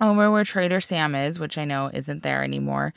oh, 0.00 0.10
over 0.12 0.30
where 0.30 0.44
Trader 0.44 0.80
Sam 0.80 1.16
is, 1.16 1.40
which 1.40 1.58
I 1.58 1.64
know 1.64 1.90
isn't 1.92 2.22
there 2.22 2.44
anymore. 2.44 2.94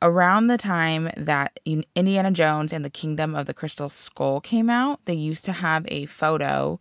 Around 0.00 0.46
the 0.46 0.56
time 0.56 1.10
that 1.16 1.58
Indiana 1.64 2.30
Jones 2.30 2.72
and 2.72 2.84
the 2.84 2.88
Kingdom 2.88 3.34
of 3.34 3.46
the 3.46 3.52
Crystal 3.52 3.88
Skull 3.88 4.40
came 4.40 4.70
out, 4.70 5.00
they 5.06 5.14
used 5.14 5.44
to 5.46 5.50
have 5.50 5.86
a 5.88 6.06
photo. 6.06 6.78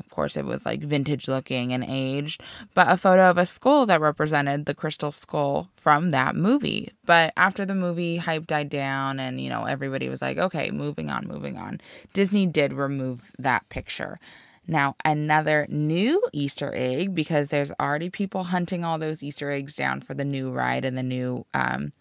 Of 0.00 0.10
course, 0.10 0.36
it 0.36 0.46
was 0.46 0.66
like 0.66 0.80
vintage 0.80 1.28
looking 1.28 1.72
and 1.72 1.84
aged, 1.84 2.42
but 2.74 2.90
a 2.90 2.96
photo 2.96 3.30
of 3.30 3.38
a 3.38 3.46
skull 3.46 3.86
that 3.86 4.00
represented 4.00 4.66
the 4.66 4.74
crystal 4.74 5.12
skull 5.12 5.70
from 5.76 6.10
that 6.10 6.34
movie. 6.34 6.90
But 7.04 7.32
after 7.36 7.64
the 7.64 7.76
movie 7.76 8.16
hype 8.16 8.48
died 8.48 8.68
down 8.68 9.20
and, 9.20 9.40
you 9.40 9.48
know, 9.48 9.66
everybody 9.66 10.08
was 10.08 10.20
like, 10.20 10.38
okay, 10.38 10.72
moving 10.72 11.08
on, 11.08 11.28
moving 11.28 11.56
on, 11.56 11.80
Disney 12.14 12.46
did 12.46 12.72
remove 12.72 13.30
that 13.38 13.68
picture. 13.68 14.18
Now, 14.66 14.96
another 15.04 15.66
new 15.68 16.22
Easter 16.32 16.72
egg, 16.74 17.14
because 17.14 17.48
there's 17.48 17.72
already 17.80 18.10
people 18.10 18.44
hunting 18.44 18.84
all 18.84 18.98
those 18.98 19.22
Easter 19.22 19.50
eggs 19.50 19.76
down 19.76 20.00
for 20.00 20.14
the 20.14 20.24
new 20.24 20.50
ride 20.50 20.84
and 20.84 20.98
the 20.98 21.02
new, 21.02 21.46
um, 21.54 21.92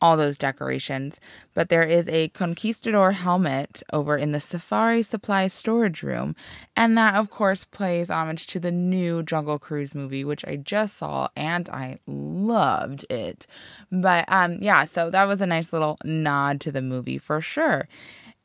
all 0.00 0.16
those 0.16 0.36
decorations. 0.36 1.20
But 1.54 1.68
there 1.68 1.84
is 1.84 2.08
a 2.08 2.28
conquistador 2.30 3.12
helmet 3.12 3.84
over 3.92 4.16
in 4.16 4.32
the 4.32 4.40
Safari 4.40 5.04
Supply 5.04 5.46
storage 5.46 6.02
room. 6.02 6.34
And 6.74 6.98
that, 6.98 7.14
of 7.14 7.30
course, 7.30 7.64
plays 7.64 8.10
homage 8.10 8.48
to 8.48 8.58
the 8.58 8.72
new 8.72 9.22
Jungle 9.22 9.60
Cruise 9.60 9.94
movie, 9.94 10.24
which 10.24 10.44
I 10.44 10.56
just 10.56 10.96
saw 10.96 11.28
and 11.36 11.68
I 11.68 12.00
loved 12.08 13.06
it. 13.10 13.46
But 13.92 14.24
um, 14.26 14.58
yeah, 14.60 14.86
so 14.86 15.08
that 15.10 15.28
was 15.28 15.40
a 15.40 15.46
nice 15.46 15.72
little 15.72 15.98
nod 16.04 16.60
to 16.62 16.72
the 16.72 16.82
movie 16.82 17.18
for 17.18 17.40
sure. 17.40 17.88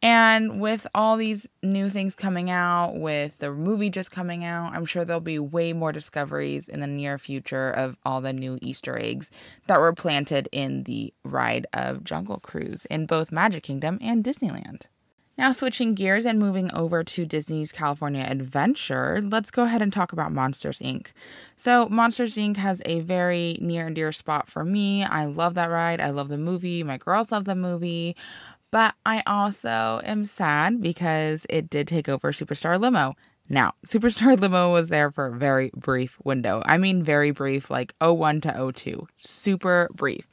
And 0.01 0.61
with 0.61 0.85
all 0.93 1.17
these 1.17 1.49
new 1.63 1.89
things 1.89 2.13
coming 2.13 2.51
out, 2.51 2.97
with 2.97 3.39
the 3.39 3.51
movie 3.51 3.89
just 3.89 4.11
coming 4.11 4.45
out, 4.45 4.73
I'm 4.73 4.85
sure 4.85 5.03
there'll 5.03 5.21
be 5.21 5.39
way 5.39 5.73
more 5.73 5.91
discoveries 5.91 6.67
in 6.67 6.81
the 6.81 6.87
near 6.87 7.17
future 7.17 7.71
of 7.71 7.97
all 8.05 8.21
the 8.21 8.33
new 8.33 8.59
Easter 8.61 8.97
eggs 8.97 9.31
that 9.65 9.79
were 9.79 9.93
planted 9.93 10.49
in 10.51 10.83
the 10.83 11.13
ride 11.23 11.65
of 11.73 12.03
Jungle 12.03 12.39
Cruise 12.39 12.85
in 12.85 13.07
both 13.07 13.31
Magic 13.31 13.63
Kingdom 13.63 13.97
and 13.99 14.23
Disneyland. 14.23 14.83
Now, 15.37 15.51
switching 15.51 15.93
gears 15.93 16.25
and 16.25 16.39
moving 16.39 16.73
over 16.73 17.03
to 17.03 17.25
Disney's 17.25 17.71
California 17.71 18.25
Adventure, 18.27 19.21
let's 19.23 19.51
go 19.51 19.63
ahead 19.65 19.83
and 19.83 19.93
talk 19.93 20.11
about 20.11 20.31
Monsters 20.31 20.79
Inc. 20.79 21.09
So, 21.55 21.87
Monsters 21.89 22.37
Inc. 22.37 22.57
has 22.57 22.81
a 22.85 23.01
very 23.01 23.55
near 23.61 23.85
and 23.85 23.95
dear 23.95 24.11
spot 24.11 24.47
for 24.47 24.65
me. 24.65 25.03
I 25.03 25.25
love 25.25 25.53
that 25.53 25.69
ride. 25.69 26.01
I 26.01 26.09
love 26.09 26.29
the 26.29 26.39
movie. 26.39 26.81
My 26.81 26.97
girls 26.97 27.31
love 27.31 27.45
the 27.45 27.53
movie. 27.53 28.15
But 28.71 28.95
I 29.05 29.23
also 29.25 30.01
am 30.03 30.25
sad 30.25 30.81
because 30.81 31.45
it 31.49 31.69
did 31.69 31.87
take 31.87 32.09
over 32.09 32.31
Superstar 32.31 32.79
Limo. 32.79 33.15
Now, 33.49 33.73
Superstar 33.87 34.39
Limo 34.39 34.71
was 34.71 34.89
there 34.89 35.11
for 35.11 35.27
a 35.27 35.37
very 35.37 35.71
brief 35.75 36.17
window. 36.23 36.61
I 36.65 36.77
mean, 36.77 37.01
very 37.01 37.31
brief, 37.31 37.69
like 37.69 37.93
01 38.01 38.41
to 38.41 38.71
02. 38.75 39.07
Super 39.15 39.89
brief. 39.93 40.27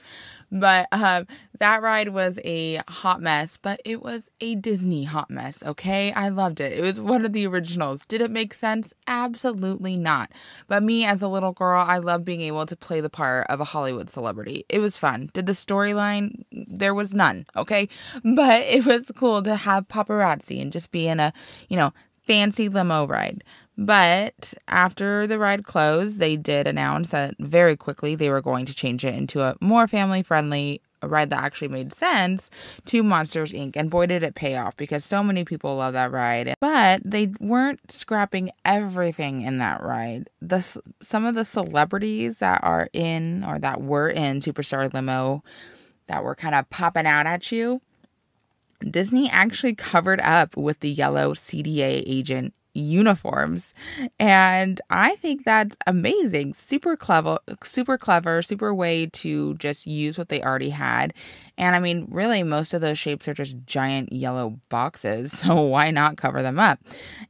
But 0.55 0.87
um, 0.93 1.27
that 1.59 1.83
ride 1.83 2.11
was 2.11 2.39
a 2.45 2.81
hot 2.87 3.21
mess, 3.21 3.57
but 3.57 3.81
it 3.85 4.01
was 4.01 4.31
a 4.41 4.55
Disney 4.55 5.03
hot 5.03 5.29
mess, 5.29 5.65
okay? 5.65 6.13
I 6.13 6.29
loved 6.29 6.61
it. 6.61 6.79
It 6.79 6.81
was 6.81 7.01
one 7.01 7.25
of 7.25 7.33
the 7.33 7.45
originals. 7.49 8.07
Did 8.07 8.21
it 8.21 8.31
make 8.31 8.55
sense? 8.55 8.95
Absolutely 9.09 9.97
not. 9.97 10.31
But 10.69 10.85
me 10.85 11.05
as 11.05 11.23
a 11.23 11.29
little 11.29 11.51
girl, 11.51 11.85
I 11.85 11.99
loved 11.99 12.25
being 12.25 12.43
able 12.43 12.67
to 12.67 12.77
play 12.77 13.01
the 13.01 13.11
part 13.11 13.49
of 13.49 13.61
a 13.61 13.65
Hollywood 13.65 14.09
celebrity. 14.09 14.65
It 14.69 14.79
was 14.79 14.97
fun. 14.97 15.29
Did 15.33 15.47
the 15.47 15.53
storyline? 15.53 16.45
There 16.53 16.95
was 16.95 17.15
none, 17.15 17.47
okay? 17.57 17.89
But 18.23 18.63
it 18.63 18.87
was 18.87 19.11
cool 19.17 19.43
to 19.43 19.57
have 19.57 19.89
paparazzi 19.89 20.63
and 20.63 20.71
just 20.73 20.93
be 20.93 21.09
in 21.09 21.19
a, 21.19 21.33
you 21.69 21.77
know, 21.77 21.93
fancy 22.23 22.69
limo 22.69 23.07
ride. 23.07 23.43
But 23.77 24.55
after 24.69 25.27
the 25.27 25.39
ride 25.39 25.65
closed, 25.65 26.19
they 26.19 26.37
did 26.37 26.67
announce 26.67 27.09
that 27.09 27.35
very 27.41 27.77
quickly 27.77 28.15
they 28.15 28.31
were 28.31 28.41
going 28.41 28.67
to 28.67 28.75
change 28.75 29.05
it 29.05 29.15
into 29.15 29.41
a 29.43 29.57
more 29.61 29.89
family 29.89 30.23
friendly 30.23 30.81
ride 31.09 31.31
that 31.31 31.43
actually 31.43 31.69
made 31.69 31.93
sense 31.93 32.51
to 32.87 33.03
Monsters 33.03 33.53
Inc. 33.53 33.77
And 33.77 33.91
boy, 33.91 34.07
did 34.07 34.23
it 34.23 34.35
pay 34.35 34.57
off 34.57 34.77
because 34.77 35.05
so 35.05 35.23
many 35.23 35.45
people 35.45 35.77
love 35.77 35.93
that 35.95 36.13
ride. 36.13 36.55
But 36.61 37.03
they 37.05 37.27
weren't 37.41 37.91
scrapping 37.91 38.51
everything 38.65 39.43
in 39.43 39.59
that 39.59 39.83
ride. 39.83 40.31
The 40.41 40.65
some 41.03 41.25
of 41.25 41.35
the 41.35 41.45
celebrities 41.45 42.37
that 42.37 42.61
are 42.63 42.89
in 42.93 43.45
or 43.45 43.59
that 43.59 43.83
were 43.83 44.09
in 44.09 44.41
Superstar 44.41 44.93
Limo 44.93 45.43
that 46.07 46.25
were 46.25 46.35
kind 46.35 46.55
of 46.55 46.69
popping 46.71 47.07
out 47.07 47.27
at 47.27 47.51
you. 47.51 47.81
Disney 48.89 49.31
actually 49.31 49.75
covered 49.75 50.21
up 50.21 50.57
with 50.57 50.81
the 50.81 50.91
yellow 50.91 51.33
CDA 51.33 52.03
agent 52.07 52.53
uniforms. 52.75 53.73
And 54.19 54.81
I 54.91 55.15
think 55.17 55.45
that's 55.45 55.77
amazing. 55.87 56.55
Super 56.55 56.97
clever, 56.97 57.39
super 57.63 57.97
clever, 57.97 58.43
super 58.43 58.75
way 58.75 59.07
to 59.07 59.55
just 59.55 59.87
use 59.87 60.19
what 60.19 60.29
they 60.29 60.43
already 60.43 60.71
had. 60.71 61.15
And 61.57 61.77
I 61.77 61.79
mean, 61.79 62.07
really, 62.11 62.43
most 62.43 62.75
of 62.75 62.81
those 62.81 62.99
shapes 62.99 63.29
are 63.29 63.35
just 63.35 63.57
giant 63.67 64.13
yellow 64.13 64.59
boxes. 64.69 65.33
So 65.45 65.61
why 65.61 65.91
not 65.91 66.17
cover 66.17 66.41
them 66.43 66.59
up? 66.59 66.79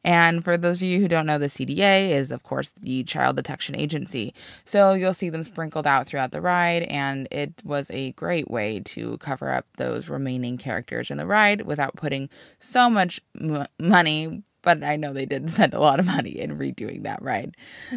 And 0.04 0.44
for 0.44 0.56
those 0.56 0.80
of 0.80 0.86
you 0.86 1.00
who 1.00 1.08
don't 1.08 1.26
know, 1.26 1.36
the 1.38 1.48
CDA 1.48 2.10
is, 2.10 2.30
of 2.30 2.44
course, 2.44 2.72
the 2.80 3.02
Child 3.02 3.34
Detection 3.34 3.74
Agency. 3.74 4.32
So 4.64 4.92
you'll 4.92 5.14
see 5.14 5.30
them 5.30 5.42
sprinkled 5.42 5.84
out 5.84 6.06
throughout 6.06 6.30
the 6.30 6.40
ride. 6.40 6.84
And 6.84 7.26
it 7.32 7.52
was 7.64 7.90
a 7.90 8.12
great 8.12 8.48
way 8.48 8.80
to 8.80 9.18
cover 9.18 9.50
up 9.50 9.66
those 9.78 10.08
remaining 10.08 10.56
characters 10.58 11.10
in 11.10 11.18
the 11.18 11.26
ride 11.26 11.62
without 11.62 11.96
putting 11.96 12.30
so 12.60 12.88
much 12.88 13.20
m- 13.40 13.66
money 13.80 14.44
but 14.64 14.82
I 14.82 14.96
know 14.96 15.12
they 15.12 15.26
did 15.26 15.50
spend 15.52 15.74
a 15.74 15.80
lot 15.80 16.00
of 16.00 16.06
money 16.06 16.40
in 16.40 16.58
redoing 16.58 17.04
that 17.04 17.22
ride. 17.22 17.56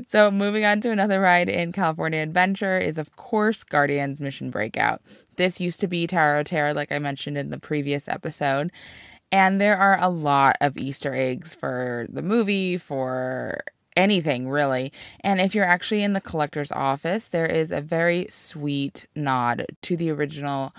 So, 0.10 0.30
moving 0.30 0.66
on 0.66 0.82
to 0.82 0.92
another 0.92 1.20
ride 1.20 1.50
in 1.50 1.72
California 1.72 2.22
Adventure 2.22 2.78
is, 2.78 2.98
of 2.98 3.16
course, 3.16 3.64
Guardians 3.64 4.20
Mission 4.20 4.52
Breakout. 4.52 5.02
This 5.38 5.60
used 5.60 5.80
to 5.80 5.88
be 5.88 6.06
Tower 6.06 6.44
Terror, 6.44 6.74
like 6.74 6.92
I 6.92 7.00
mentioned 7.00 7.38
in 7.38 7.50
the 7.50 7.60
previous 7.60 8.08
episode. 8.08 8.72
And 9.32 9.60
there 9.60 9.78
are 9.78 9.98
a 10.00 10.10
lot 10.10 10.56
of 10.62 10.78
Easter 10.78 11.14
eggs 11.14 11.54
for 11.54 12.08
the 12.10 12.22
movie, 12.22 12.78
for 12.78 13.62
anything 13.98 14.48
really. 14.48 14.94
And 15.22 15.42
if 15.42 15.54
you're 15.54 15.66
actually 15.66 16.04
in 16.04 16.14
the 16.14 16.22
collector's 16.22 16.72
office, 16.72 17.28
there 17.28 17.48
is 17.48 17.72
a 17.72 17.82
very 17.82 18.28
sweet 18.30 19.08
nod 19.16 19.66
to 19.82 19.98
the 19.98 20.12
original 20.12 20.74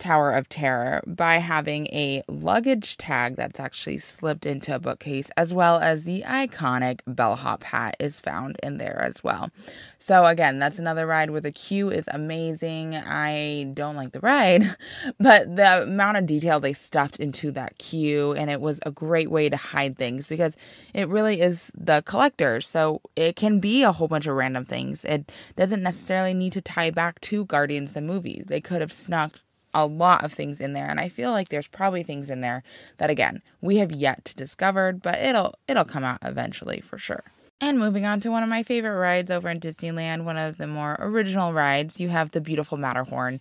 Tower 0.00 0.32
of 0.32 0.48
Terror 0.48 1.02
by 1.06 1.34
having 1.34 1.86
a 1.88 2.22
luggage 2.26 2.96
tag 2.96 3.36
that's 3.36 3.60
actually 3.60 3.98
slipped 3.98 4.46
into 4.46 4.74
a 4.74 4.80
bookcase, 4.80 5.30
as 5.36 5.54
well 5.54 5.78
as 5.78 6.02
the 6.02 6.24
iconic 6.26 7.00
bellhop 7.06 7.62
hat 7.62 7.96
is 8.00 8.18
found 8.18 8.58
in 8.62 8.78
there 8.78 9.00
as 9.00 9.22
well. 9.22 9.50
So, 9.98 10.24
again, 10.24 10.58
that's 10.58 10.78
another 10.78 11.06
ride 11.06 11.30
where 11.30 11.42
the 11.42 11.52
queue 11.52 11.90
is 11.90 12.06
amazing. 12.08 12.96
I 12.96 13.70
don't 13.74 13.96
like 13.96 14.12
the 14.12 14.20
ride, 14.20 14.74
but 15.20 15.54
the 15.54 15.82
amount 15.82 16.16
of 16.16 16.26
detail 16.26 16.58
they 16.58 16.72
stuffed 16.72 17.16
into 17.16 17.52
that 17.52 17.78
queue, 17.78 18.32
and 18.32 18.50
it 18.50 18.60
was 18.60 18.80
a 18.84 18.90
great 18.90 19.30
way 19.30 19.48
to 19.48 19.56
hide 19.56 19.98
things 19.98 20.26
because 20.26 20.56
it 20.94 21.08
really 21.08 21.40
is 21.40 21.70
the 21.74 22.02
collector. 22.06 22.60
So, 22.62 23.02
it 23.14 23.36
can 23.36 23.60
be 23.60 23.82
a 23.82 23.92
whole 23.92 24.08
bunch 24.08 24.26
of 24.26 24.34
random 24.34 24.64
things. 24.64 25.04
It 25.04 25.30
doesn't 25.54 25.82
necessarily 25.82 26.32
need 26.32 26.54
to 26.54 26.62
tie 26.62 26.90
back 26.90 27.20
to 27.22 27.44
Guardians 27.44 27.92
the 27.92 28.00
movie. 28.00 28.42
They 28.46 28.60
could 28.60 28.80
have 28.80 28.92
snuck 28.92 29.38
a 29.74 29.86
lot 29.86 30.24
of 30.24 30.32
things 30.32 30.60
in 30.60 30.72
there 30.72 30.88
and 30.88 31.00
I 31.00 31.08
feel 31.08 31.30
like 31.30 31.48
there's 31.48 31.68
probably 31.68 32.02
things 32.02 32.30
in 32.30 32.40
there 32.40 32.62
that 32.98 33.10
again 33.10 33.42
we 33.60 33.76
have 33.76 33.92
yet 33.92 34.24
to 34.26 34.36
discover 34.36 34.92
but 34.92 35.18
it'll 35.18 35.54
it'll 35.68 35.84
come 35.84 36.04
out 36.04 36.18
eventually 36.22 36.80
for 36.80 36.98
sure. 36.98 37.24
And 37.62 37.78
moving 37.78 38.06
on 38.06 38.20
to 38.20 38.30
one 38.30 38.42
of 38.42 38.48
my 38.48 38.62
favorite 38.62 38.98
rides 38.98 39.30
over 39.30 39.50
in 39.50 39.60
Disneyland, 39.60 40.24
one 40.24 40.38
of 40.38 40.56
the 40.56 40.66
more 40.66 40.96
original 40.98 41.52
rides, 41.52 42.00
you 42.00 42.08
have 42.08 42.30
the 42.30 42.40
beautiful 42.40 42.78
Matterhorn. 42.78 43.38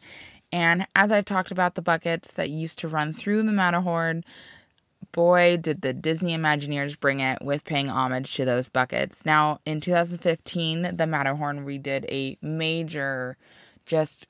And 0.51 0.85
as 0.93 1.09
I've 1.11 1.25
talked 1.25 1.51
about 1.51 1.75
the 1.75 1.81
buckets 1.81 2.33
that 2.33 2.49
used 2.49 2.79
to 2.79 2.89
run 2.89 3.13
through 3.13 3.43
the 3.43 3.53
Matterhorn, 3.53 4.25
boy, 5.13 5.57
did 5.57 5.81
the 5.81 5.93
Disney 5.93 6.35
Imagineers 6.35 6.99
bring 6.99 7.21
it 7.21 7.41
with 7.41 7.63
paying 7.63 7.87
homage 7.87 8.33
to 8.35 8.45
those 8.45 8.67
buckets. 8.67 9.25
Now, 9.25 9.61
in 9.65 9.79
2015, 9.79 10.97
the 10.97 11.07
Matterhorn 11.07 11.65
redid 11.65 12.05
a 12.09 12.37
major, 12.41 13.37
just 13.85 14.27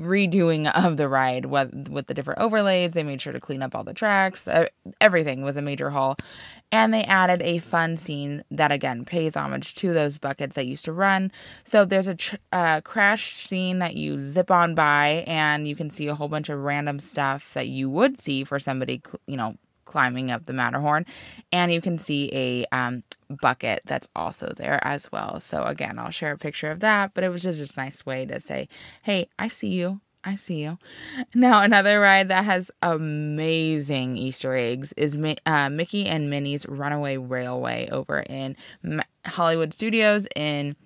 redoing 0.00 0.70
of 0.74 0.96
the 0.96 1.08
ride 1.08 1.46
with, 1.46 1.88
with 1.88 2.06
the 2.06 2.14
different 2.14 2.40
overlays. 2.40 2.92
They 2.92 3.02
made 3.02 3.20
sure 3.20 3.32
to 3.32 3.40
clean 3.40 3.62
up 3.62 3.74
all 3.74 3.84
the 3.84 3.94
tracks. 3.94 4.48
Everything 5.00 5.42
was 5.42 5.56
a 5.56 5.62
major 5.62 5.90
haul. 5.90 6.16
And 6.72 6.94
they 6.94 7.02
added 7.04 7.42
a 7.42 7.58
fun 7.58 7.96
scene 7.96 8.44
that, 8.50 8.70
again, 8.70 9.04
pays 9.04 9.36
homage 9.36 9.74
to 9.74 9.92
those 9.92 10.18
buckets 10.18 10.54
that 10.54 10.66
used 10.66 10.84
to 10.84 10.92
run. 10.92 11.32
So 11.64 11.84
there's 11.84 12.06
a 12.06 12.14
tr- 12.14 12.36
uh, 12.52 12.80
crash 12.82 13.34
scene 13.34 13.80
that 13.80 13.96
you 13.96 14.20
zip 14.20 14.50
on 14.50 14.76
by, 14.76 15.24
and 15.26 15.66
you 15.66 15.74
can 15.74 15.90
see 15.90 16.06
a 16.06 16.14
whole 16.14 16.28
bunch 16.28 16.48
of 16.48 16.62
random 16.62 17.00
stuff 17.00 17.52
that 17.54 17.66
you 17.66 17.90
would 17.90 18.18
see 18.18 18.44
for 18.44 18.60
somebody, 18.60 19.02
you 19.26 19.36
know, 19.36 19.56
climbing 19.90 20.30
up 20.30 20.44
the 20.44 20.52
Matterhorn. 20.52 21.04
And 21.52 21.72
you 21.72 21.80
can 21.80 21.98
see 21.98 22.30
a 22.32 22.64
um, 22.74 23.02
bucket 23.28 23.82
that's 23.84 24.08
also 24.14 24.52
there 24.56 24.78
as 24.86 25.10
well. 25.10 25.40
So, 25.40 25.64
again, 25.64 25.98
I'll 25.98 26.10
share 26.10 26.32
a 26.32 26.38
picture 26.38 26.70
of 26.70 26.80
that, 26.80 27.12
but 27.12 27.24
it 27.24 27.28
was 27.28 27.42
just 27.42 27.76
a 27.76 27.80
nice 27.80 28.06
way 28.06 28.24
to 28.26 28.38
say, 28.38 28.68
hey, 29.02 29.28
I 29.38 29.48
see 29.48 29.68
you. 29.68 30.00
I 30.22 30.36
see 30.36 30.62
you. 30.62 30.78
Now, 31.34 31.62
another 31.62 31.98
ride 31.98 32.28
that 32.28 32.44
has 32.44 32.70
amazing 32.82 34.18
Easter 34.18 34.54
eggs 34.54 34.92
is 34.96 35.16
uh, 35.46 35.70
Mickey 35.70 36.06
and 36.06 36.28
Minnie's 36.28 36.66
Runaway 36.68 37.16
Railway 37.16 37.88
over 37.90 38.20
in 38.20 38.54
Hollywood 39.24 39.72
Studios 39.72 40.26
in 40.36 40.76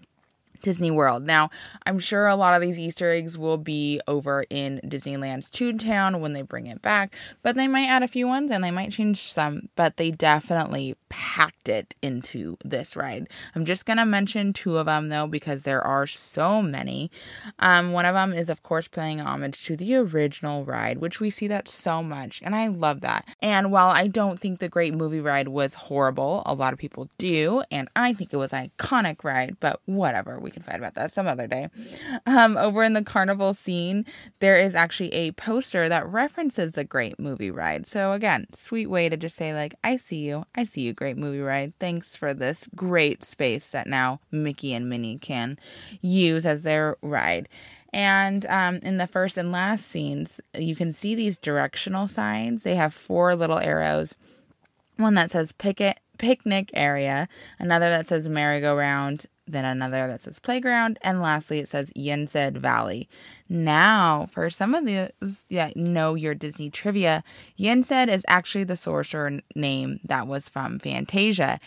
Disney 0.64 0.90
World. 0.90 1.25
Now, 1.25 1.50
I'm 1.87 1.99
sure 1.99 2.26
a 2.26 2.35
lot 2.35 2.54
of 2.54 2.62
these 2.62 2.78
Easter 2.78 3.11
eggs 3.11 3.38
will 3.38 3.59
be 3.59 4.00
over 4.09 4.47
in 4.49 4.80
Disneyland's 4.85 5.50
Toontown 5.50 6.21
when 6.21 6.33
they 6.33 6.42
bring 6.42 6.66
it 6.66 6.83
back, 6.83 7.14
but 7.42 7.54
they 7.54 7.68
might 7.68 7.87
add 7.87 8.02
a 8.02 8.09
few 8.09 8.26
ones 8.26 8.50
and 8.50 8.64
they 8.64 8.71
might 8.71 8.90
change 8.90 9.21
some, 9.21 9.68
but 9.76 9.99
they 9.99 10.11
definitely 10.11 10.97
packed 11.11 11.68
it 11.68 11.94
into 12.02 12.56
this 12.64 12.97
ride. 12.97 13.28
I'm 13.54 13.66
just 13.66 13.85
going 13.85 13.99
to 13.99 14.06
mention 14.06 14.54
two 14.54 14.78
of 14.78 14.87
them 14.87 15.11
though 15.11 15.26
because 15.26 15.62
there 15.62 15.83
are 15.83 16.06
so 16.06 16.62
many. 16.62 17.11
Um, 17.59 17.92
one 17.92 18.06
of 18.06 18.14
them 18.14 18.33
is, 18.33 18.49
of 18.49 18.62
course, 18.62 18.88
paying 18.88 19.21
homage 19.21 19.64
to 19.66 19.76
the 19.76 19.94
original 19.97 20.64
ride, 20.64 20.99
which 20.99 21.21
we 21.21 21.28
see 21.28 21.47
that 21.49 21.68
so 21.68 22.02
much, 22.02 22.40
and 22.42 22.56
I 22.56 22.68
love 22.68 23.02
that. 23.02 23.26
And 23.42 23.71
while 23.71 23.90
I 23.90 24.06
don't 24.06 24.40
think 24.40 24.61
the 24.61 24.68
Great 24.71 24.94
Movie 24.94 25.21
Ride 25.21 25.49
was 25.49 25.75
horrible, 25.75 26.42
a 26.47 26.54
lot 26.54 26.73
of 26.73 26.78
people 26.78 27.11
do, 27.18 27.62
and 27.71 27.88
I 27.94 28.14
think 28.14 28.33
it 28.33 28.38
was 28.38 28.52
an 28.54 28.71
iconic 28.78 29.23
ride, 29.25 29.59
but 29.61 29.80
whatever. 29.85 30.38
We 30.38 30.53
can 30.54 30.62
fight 30.62 30.76
about 30.76 30.94
that 30.94 31.12
some 31.12 31.26
other 31.26 31.46
day. 31.46 31.68
Um, 32.26 32.56
over 32.56 32.82
in 32.82 32.94
the 32.94 33.02
carnival 33.02 33.52
scene, 33.52 34.06
there 34.38 34.56
is 34.56 34.75
actually 34.75 35.12
a 35.12 35.32
poster 35.32 35.88
that 35.88 36.06
references 36.06 36.73
the 36.73 36.84
Great 36.84 37.18
Movie 37.18 37.50
Ride. 37.50 37.87
So 37.87 38.12
again, 38.12 38.46
sweet 38.54 38.87
way 38.87 39.08
to 39.08 39.16
just 39.16 39.37
say 39.37 39.52
like, 39.52 39.75
"I 39.84 39.99
see 39.99 40.18
you, 40.18 40.46
I 40.54 40.64
see 40.64 40.82
you, 40.82 40.92
Great 40.92 41.16
Movie 41.16 41.40
Ride. 41.40 41.75
Thanks 41.78 42.16
for 42.16 42.32
this 42.32 42.68
great 42.75 43.25
space 43.25 43.66
that 43.68 43.87
now 43.87 44.20
Mickey 44.30 44.73
and 44.73 44.88
Minnie 44.88 45.18
can 45.18 45.58
use 46.00 46.46
as 46.46 46.62
their 46.62 46.96
ride." 47.02 47.49
And 47.92 48.44
um, 48.46 48.76
in 48.76 48.96
the 48.96 49.06
first 49.06 49.37
and 49.37 49.52
last 49.52 49.87
scenes, 49.87 50.40
you 50.52 50.75
can 50.75 50.92
see 50.92 51.14
these 51.14 51.38
directional 51.38 52.08
signs. 52.08 52.62
They 52.62 52.75
have 52.75 52.92
four 52.92 53.37
little 53.37 53.58
arrows. 53.58 54.14
One 54.96 55.14
that 55.14 55.30
says 55.30 55.52
picket 55.52 56.00
picnic 56.18 56.70
area, 56.75 57.28
another 57.58 57.88
that 57.88 58.06
says 58.06 58.28
merry-go-round, 58.28 59.26
then 59.46 59.64
another 59.64 60.06
that 60.06 60.22
says 60.22 60.38
playground, 60.38 60.98
and 61.02 61.20
lastly 61.20 61.58
it 61.58 61.68
says 61.68 61.92
Yensid 61.96 62.56
Valley. 62.56 63.08
Now, 63.48 64.28
for 64.32 64.48
some 64.50 64.74
of 64.74 64.86
the 64.86 65.10
yeah, 65.48 65.70
know 65.76 66.14
your 66.14 66.34
Disney 66.34 66.70
trivia, 66.70 67.22
Yensid 67.58 68.08
is 68.08 68.24
actually 68.28 68.64
the 68.64 68.76
sorcerer 68.76 69.40
name 69.54 70.00
that 70.04 70.26
was 70.26 70.48
from 70.48 70.78
Fantasia. 70.78 71.60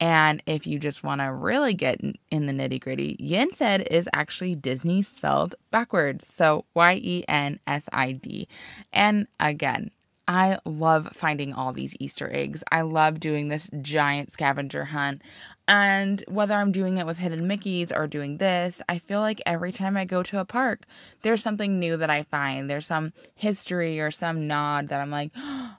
And 0.00 0.42
if 0.44 0.66
you 0.66 0.78
just 0.78 1.04
want 1.04 1.20
to 1.20 1.32
really 1.32 1.72
get 1.72 2.00
in 2.30 2.46
the 2.46 2.52
nitty 2.52 2.80
gritty, 2.80 3.16
Yensid 3.20 3.86
is 3.90 4.08
actually 4.12 4.54
Disney 4.54 5.02
spelled 5.02 5.54
backwards. 5.70 6.26
So 6.34 6.64
Y 6.74 7.00
E 7.02 7.24
N 7.28 7.60
S 7.66 7.84
I 7.92 8.12
D. 8.12 8.48
And 8.92 9.28
again, 9.38 9.92
I 10.26 10.58
love 10.64 11.10
finding 11.12 11.52
all 11.52 11.72
these 11.72 11.94
Easter 12.00 12.30
eggs. 12.32 12.64
I 12.72 12.80
love 12.82 13.20
doing 13.20 13.48
this 13.48 13.68
giant 13.82 14.32
scavenger 14.32 14.86
hunt. 14.86 15.22
And 15.68 16.24
whether 16.28 16.54
I'm 16.54 16.72
doing 16.72 16.96
it 16.96 17.06
with 17.06 17.18
Hidden 17.18 17.46
Mickeys 17.48 17.94
or 17.94 18.06
doing 18.06 18.38
this, 18.38 18.80
I 18.88 18.98
feel 18.98 19.20
like 19.20 19.42
every 19.44 19.72
time 19.72 19.96
I 19.96 20.04
go 20.04 20.22
to 20.22 20.38
a 20.38 20.44
park, 20.44 20.84
there's 21.22 21.42
something 21.42 21.78
new 21.78 21.96
that 21.98 22.10
I 22.10 22.22
find. 22.22 22.68
There's 22.68 22.86
some 22.86 23.12
history 23.34 24.00
or 24.00 24.10
some 24.10 24.46
nod 24.46 24.88
that 24.88 25.00
I'm 25.00 25.10
like, 25.10 25.32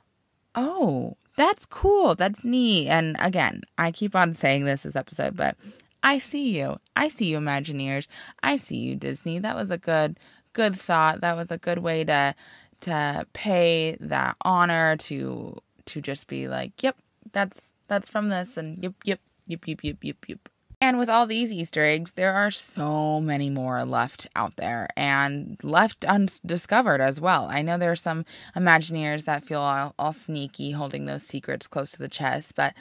oh, 0.55 1.17
that's 1.35 1.65
cool. 1.65 2.15
That's 2.15 2.43
neat. 2.43 2.87
And 2.87 3.15
again, 3.19 3.61
I 3.77 3.91
keep 3.91 4.15
on 4.15 4.33
saying 4.33 4.65
this 4.65 4.83
this 4.83 4.95
episode, 4.95 5.35
but 5.35 5.57
I 6.03 6.19
see 6.19 6.57
you. 6.57 6.77
I 6.95 7.09
see 7.09 7.25
you, 7.25 7.39
Imagineers. 7.39 8.07
I 8.43 8.57
see 8.57 8.77
you, 8.77 8.95
Disney. 8.95 9.39
That 9.39 9.55
was 9.55 9.71
a 9.71 9.77
good, 9.77 10.19
good 10.53 10.75
thought. 10.79 11.21
That 11.21 11.35
was 11.35 11.51
a 11.51 11.57
good 11.57 11.79
way 11.79 12.03
to 12.03 12.35
to 12.81 13.25
pay 13.33 13.97
that 13.99 14.35
honor 14.41 14.97
to 14.97 15.59
to 15.85 16.01
just 16.01 16.27
be 16.27 16.47
like, 16.47 16.81
yep, 16.81 16.97
that's 17.31 17.59
that's 17.87 18.09
from 18.09 18.29
this, 18.29 18.57
and 18.57 18.83
yep, 18.83 18.93
yep, 19.03 19.19
yep, 19.47 19.67
yep, 19.67 19.79
yep, 19.83 19.97
yep, 20.01 20.17
yep. 20.27 20.49
And 20.81 20.99
with 20.99 21.09
all 21.09 21.25
these 21.25 21.53
Easter 21.53 21.83
eggs, 21.83 22.11
there 22.11 22.33
are 22.33 22.51
so 22.51 23.19
many 23.21 23.49
more 23.49 23.85
left 23.85 24.27
out 24.35 24.55
there 24.57 24.87
and 24.95 25.57
left 25.63 26.05
undiscovered 26.05 27.01
as 27.01 27.21
well. 27.21 27.47
I 27.49 27.61
know 27.61 27.77
there 27.77 27.91
are 27.91 27.95
some 27.95 28.25
Imagineers 28.55 29.25
that 29.25 29.43
feel 29.43 29.61
all, 29.61 29.95
all, 29.97 30.13
sneaky 30.13 30.71
holding 30.71 31.05
those 31.05 31.23
secrets 31.23 31.65
close 31.65 31.91
to 31.91 31.99
the 31.99 32.09
chest, 32.09 32.55
but 32.55 32.73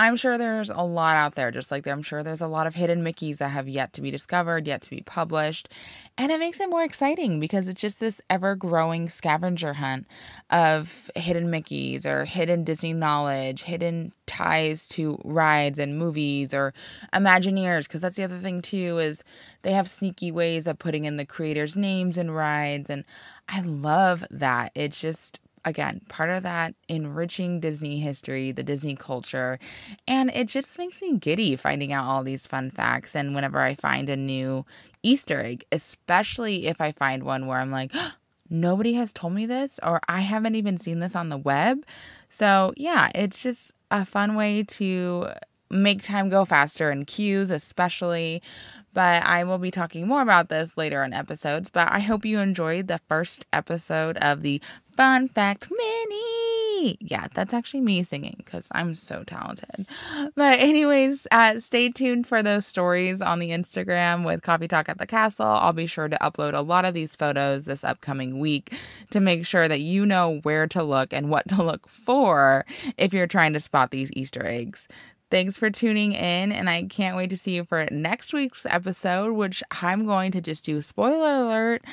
I'm 0.00 0.16
sure 0.16 0.38
there's 0.38 0.70
a 0.70 0.80
lot 0.80 1.16
out 1.16 1.34
there, 1.34 1.50
just 1.50 1.70
like 1.70 1.86
I'm 1.86 2.00
sure 2.00 2.22
there's 2.22 2.40
a 2.40 2.46
lot 2.46 2.66
of 2.66 2.74
hidden 2.74 3.04
Mickeys 3.04 3.36
that 3.36 3.50
have 3.50 3.68
yet 3.68 3.92
to 3.92 4.00
be 4.00 4.10
discovered, 4.10 4.66
yet 4.66 4.80
to 4.80 4.88
be 4.88 5.02
published. 5.02 5.68
And 6.16 6.32
it 6.32 6.40
makes 6.40 6.58
it 6.58 6.70
more 6.70 6.82
exciting 6.82 7.38
because 7.38 7.68
it's 7.68 7.82
just 7.82 8.00
this 8.00 8.18
ever 8.30 8.56
growing 8.56 9.10
scavenger 9.10 9.74
hunt 9.74 10.06
of 10.48 11.10
hidden 11.14 11.50
Mickeys 11.50 12.06
or 12.06 12.24
hidden 12.24 12.64
Disney 12.64 12.94
knowledge, 12.94 13.64
hidden 13.64 14.14
ties 14.24 14.88
to 14.88 15.20
rides 15.22 15.78
and 15.78 15.98
movies 15.98 16.54
or 16.54 16.72
Imagineers. 17.12 17.86
Because 17.86 18.00
that's 18.00 18.16
the 18.16 18.24
other 18.24 18.38
thing, 18.38 18.62
too, 18.62 18.96
is 18.96 19.22
they 19.60 19.72
have 19.72 19.86
sneaky 19.86 20.32
ways 20.32 20.66
of 20.66 20.78
putting 20.78 21.04
in 21.04 21.18
the 21.18 21.26
creators' 21.26 21.76
names 21.76 22.16
and 22.16 22.34
rides. 22.34 22.88
And 22.88 23.04
I 23.50 23.60
love 23.60 24.24
that. 24.30 24.72
It's 24.74 24.98
just 24.98 25.40
again, 25.64 26.00
part 26.08 26.30
of 26.30 26.42
that 26.42 26.74
enriching 26.88 27.60
Disney 27.60 28.00
history, 28.00 28.52
the 28.52 28.62
Disney 28.62 28.96
culture. 28.96 29.58
And 30.06 30.30
it 30.34 30.48
just 30.48 30.78
makes 30.78 31.02
me 31.02 31.16
giddy 31.16 31.56
finding 31.56 31.92
out 31.92 32.06
all 32.06 32.22
these 32.22 32.46
fun 32.46 32.70
facts. 32.70 33.14
And 33.14 33.34
whenever 33.34 33.60
I 33.60 33.74
find 33.74 34.08
a 34.08 34.16
new 34.16 34.64
Easter 35.02 35.42
egg, 35.42 35.64
especially 35.72 36.66
if 36.66 36.80
I 36.80 36.92
find 36.92 37.22
one 37.22 37.46
where 37.46 37.58
I'm 37.58 37.70
like, 37.70 37.90
oh, 37.94 38.12
nobody 38.48 38.94
has 38.94 39.12
told 39.12 39.32
me 39.32 39.46
this, 39.46 39.78
or 39.82 40.00
I 40.08 40.20
haven't 40.20 40.56
even 40.56 40.76
seen 40.76 41.00
this 41.00 41.14
on 41.14 41.28
the 41.28 41.38
web. 41.38 41.84
So, 42.28 42.72
yeah, 42.76 43.10
it's 43.14 43.42
just 43.42 43.72
a 43.90 44.04
fun 44.04 44.34
way 44.34 44.62
to 44.64 45.28
make 45.70 46.02
time 46.02 46.28
go 46.28 46.44
faster 46.44 46.90
in 46.90 47.04
queues, 47.04 47.50
especially. 47.50 48.42
But 48.92 49.22
I 49.22 49.44
will 49.44 49.58
be 49.58 49.70
talking 49.70 50.08
more 50.08 50.20
about 50.20 50.48
this 50.48 50.76
later 50.76 51.04
in 51.04 51.12
episodes. 51.12 51.70
But 51.70 51.90
I 51.92 52.00
hope 52.00 52.24
you 52.24 52.40
enjoyed 52.40 52.88
the 52.88 53.00
first 53.08 53.46
episode 53.52 54.16
of 54.18 54.42
the 54.42 54.60
Fun 55.00 55.28
Fact 55.28 55.66
Mini. 55.70 56.98
Yeah, 57.00 57.28
that's 57.32 57.54
actually 57.54 57.80
me 57.80 58.02
singing 58.02 58.34
because 58.36 58.68
I'm 58.72 58.94
so 58.94 59.24
talented. 59.24 59.86
But, 60.34 60.58
anyways, 60.58 61.26
uh, 61.30 61.58
stay 61.58 61.88
tuned 61.88 62.26
for 62.26 62.42
those 62.42 62.66
stories 62.66 63.22
on 63.22 63.38
the 63.38 63.48
Instagram 63.48 64.26
with 64.26 64.42
Coffee 64.42 64.68
Talk 64.68 64.90
at 64.90 64.98
the 64.98 65.06
Castle. 65.06 65.46
I'll 65.46 65.72
be 65.72 65.86
sure 65.86 66.10
to 66.10 66.18
upload 66.20 66.52
a 66.52 66.60
lot 66.60 66.84
of 66.84 66.92
these 66.92 67.16
photos 67.16 67.64
this 67.64 67.82
upcoming 67.82 68.40
week 68.40 68.74
to 69.08 69.20
make 69.20 69.46
sure 69.46 69.68
that 69.68 69.80
you 69.80 70.04
know 70.04 70.40
where 70.42 70.66
to 70.66 70.82
look 70.82 71.14
and 71.14 71.30
what 71.30 71.48
to 71.56 71.62
look 71.62 71.88
for 71.88 72.66
if 72.98 73.14
you're 73.14 73.26
trying 73.26 73.54
to 73.54 73.60
spot 73.60 73.92
these 73.92 74.12
Easter 74.12 74.44
eggs. 74.44 74.86
Thanks 75.30 75.56
for 75.56 75.70
tuning 75.70 76.12
in, 76.12 76.52
and 76.52 76.68
I 76.68 76.82
can't 76.82 77.16
wait 77.16 77.30
to 77.30 77.38
see 77.38 77.54
you 77.54 77.64
for 77.64 77.86
next 77.90 78.34
week's 78.34 78.66
episode, 78.66 79.32
which 79.32 79.62
I'm 79.80 80.04
going 80.04 80.32
to 80.32 80.42
just 80.42 80.66
do 80.66 80.82
spoiler 80.82 81.44
alert. 81.44 81.84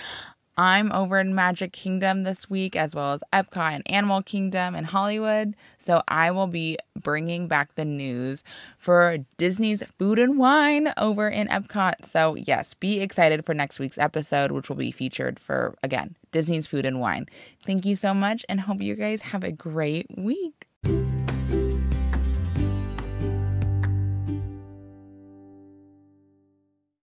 I'm 0.58 0.92
over 0.92 1.20
in 1.20 1.36
Magic 1.36 1.72
Kingdom 1.72 2.24
this 2.24 2.50
week, 2.50 2.76
as 2.76 2.96
well 2.96 3.14
as 3.14 3.24
Epcot 3.32 3.76
and 3.76 3.92
Animal 3.92 4.24
Kingdom 4.24 4.74
and 4.74 4.88
Hollywood. 4.88 5.56
So 5.78 6.02
I 6.08 6.32
will 6.32 6.48
be 6.48 6.78
bringing 7.00 7.48
back 7.48 7.76
the 7.76 7.86
news 7.86 8.44
for 8.78 9.20
Disney's 9.38 9.84
Food 10.00 10.18
and 10.18 10.40
Wine 10.40 10.92
over 10.98 11.30
in 11.30 11.48
Epcot. 11.48 12.04
So, 12.04 12.36
yes, 12.36 12.74
be 12.74 13.00
excited 13.02 13.46
for 13.46 13.54
next 13.54 13.80
week's 13.80 14.00
episode, 14.00 14.52
which 14.52 14.68
will 14.68 14.76
be 14.76 14.92
featured 14.92 15.40
for, 15.40 15.76
again, 15.84 16.16
Disney's 16.32 16.66
Food 16.66 16.86
and 16.86 17.00
Wine. 17.00 17.28
Thank 17.66 17.86
you 17.86 17.96
so 17.96 18.16
much, 18.16 18.44
and 18.50 18.62
hope 18.62 18.82
you 18.82 18.96
guys 18.96 19.22
have 19.22 19.44
a 19.44 19.52
great 19.52 20.08
week. 20.18 20.66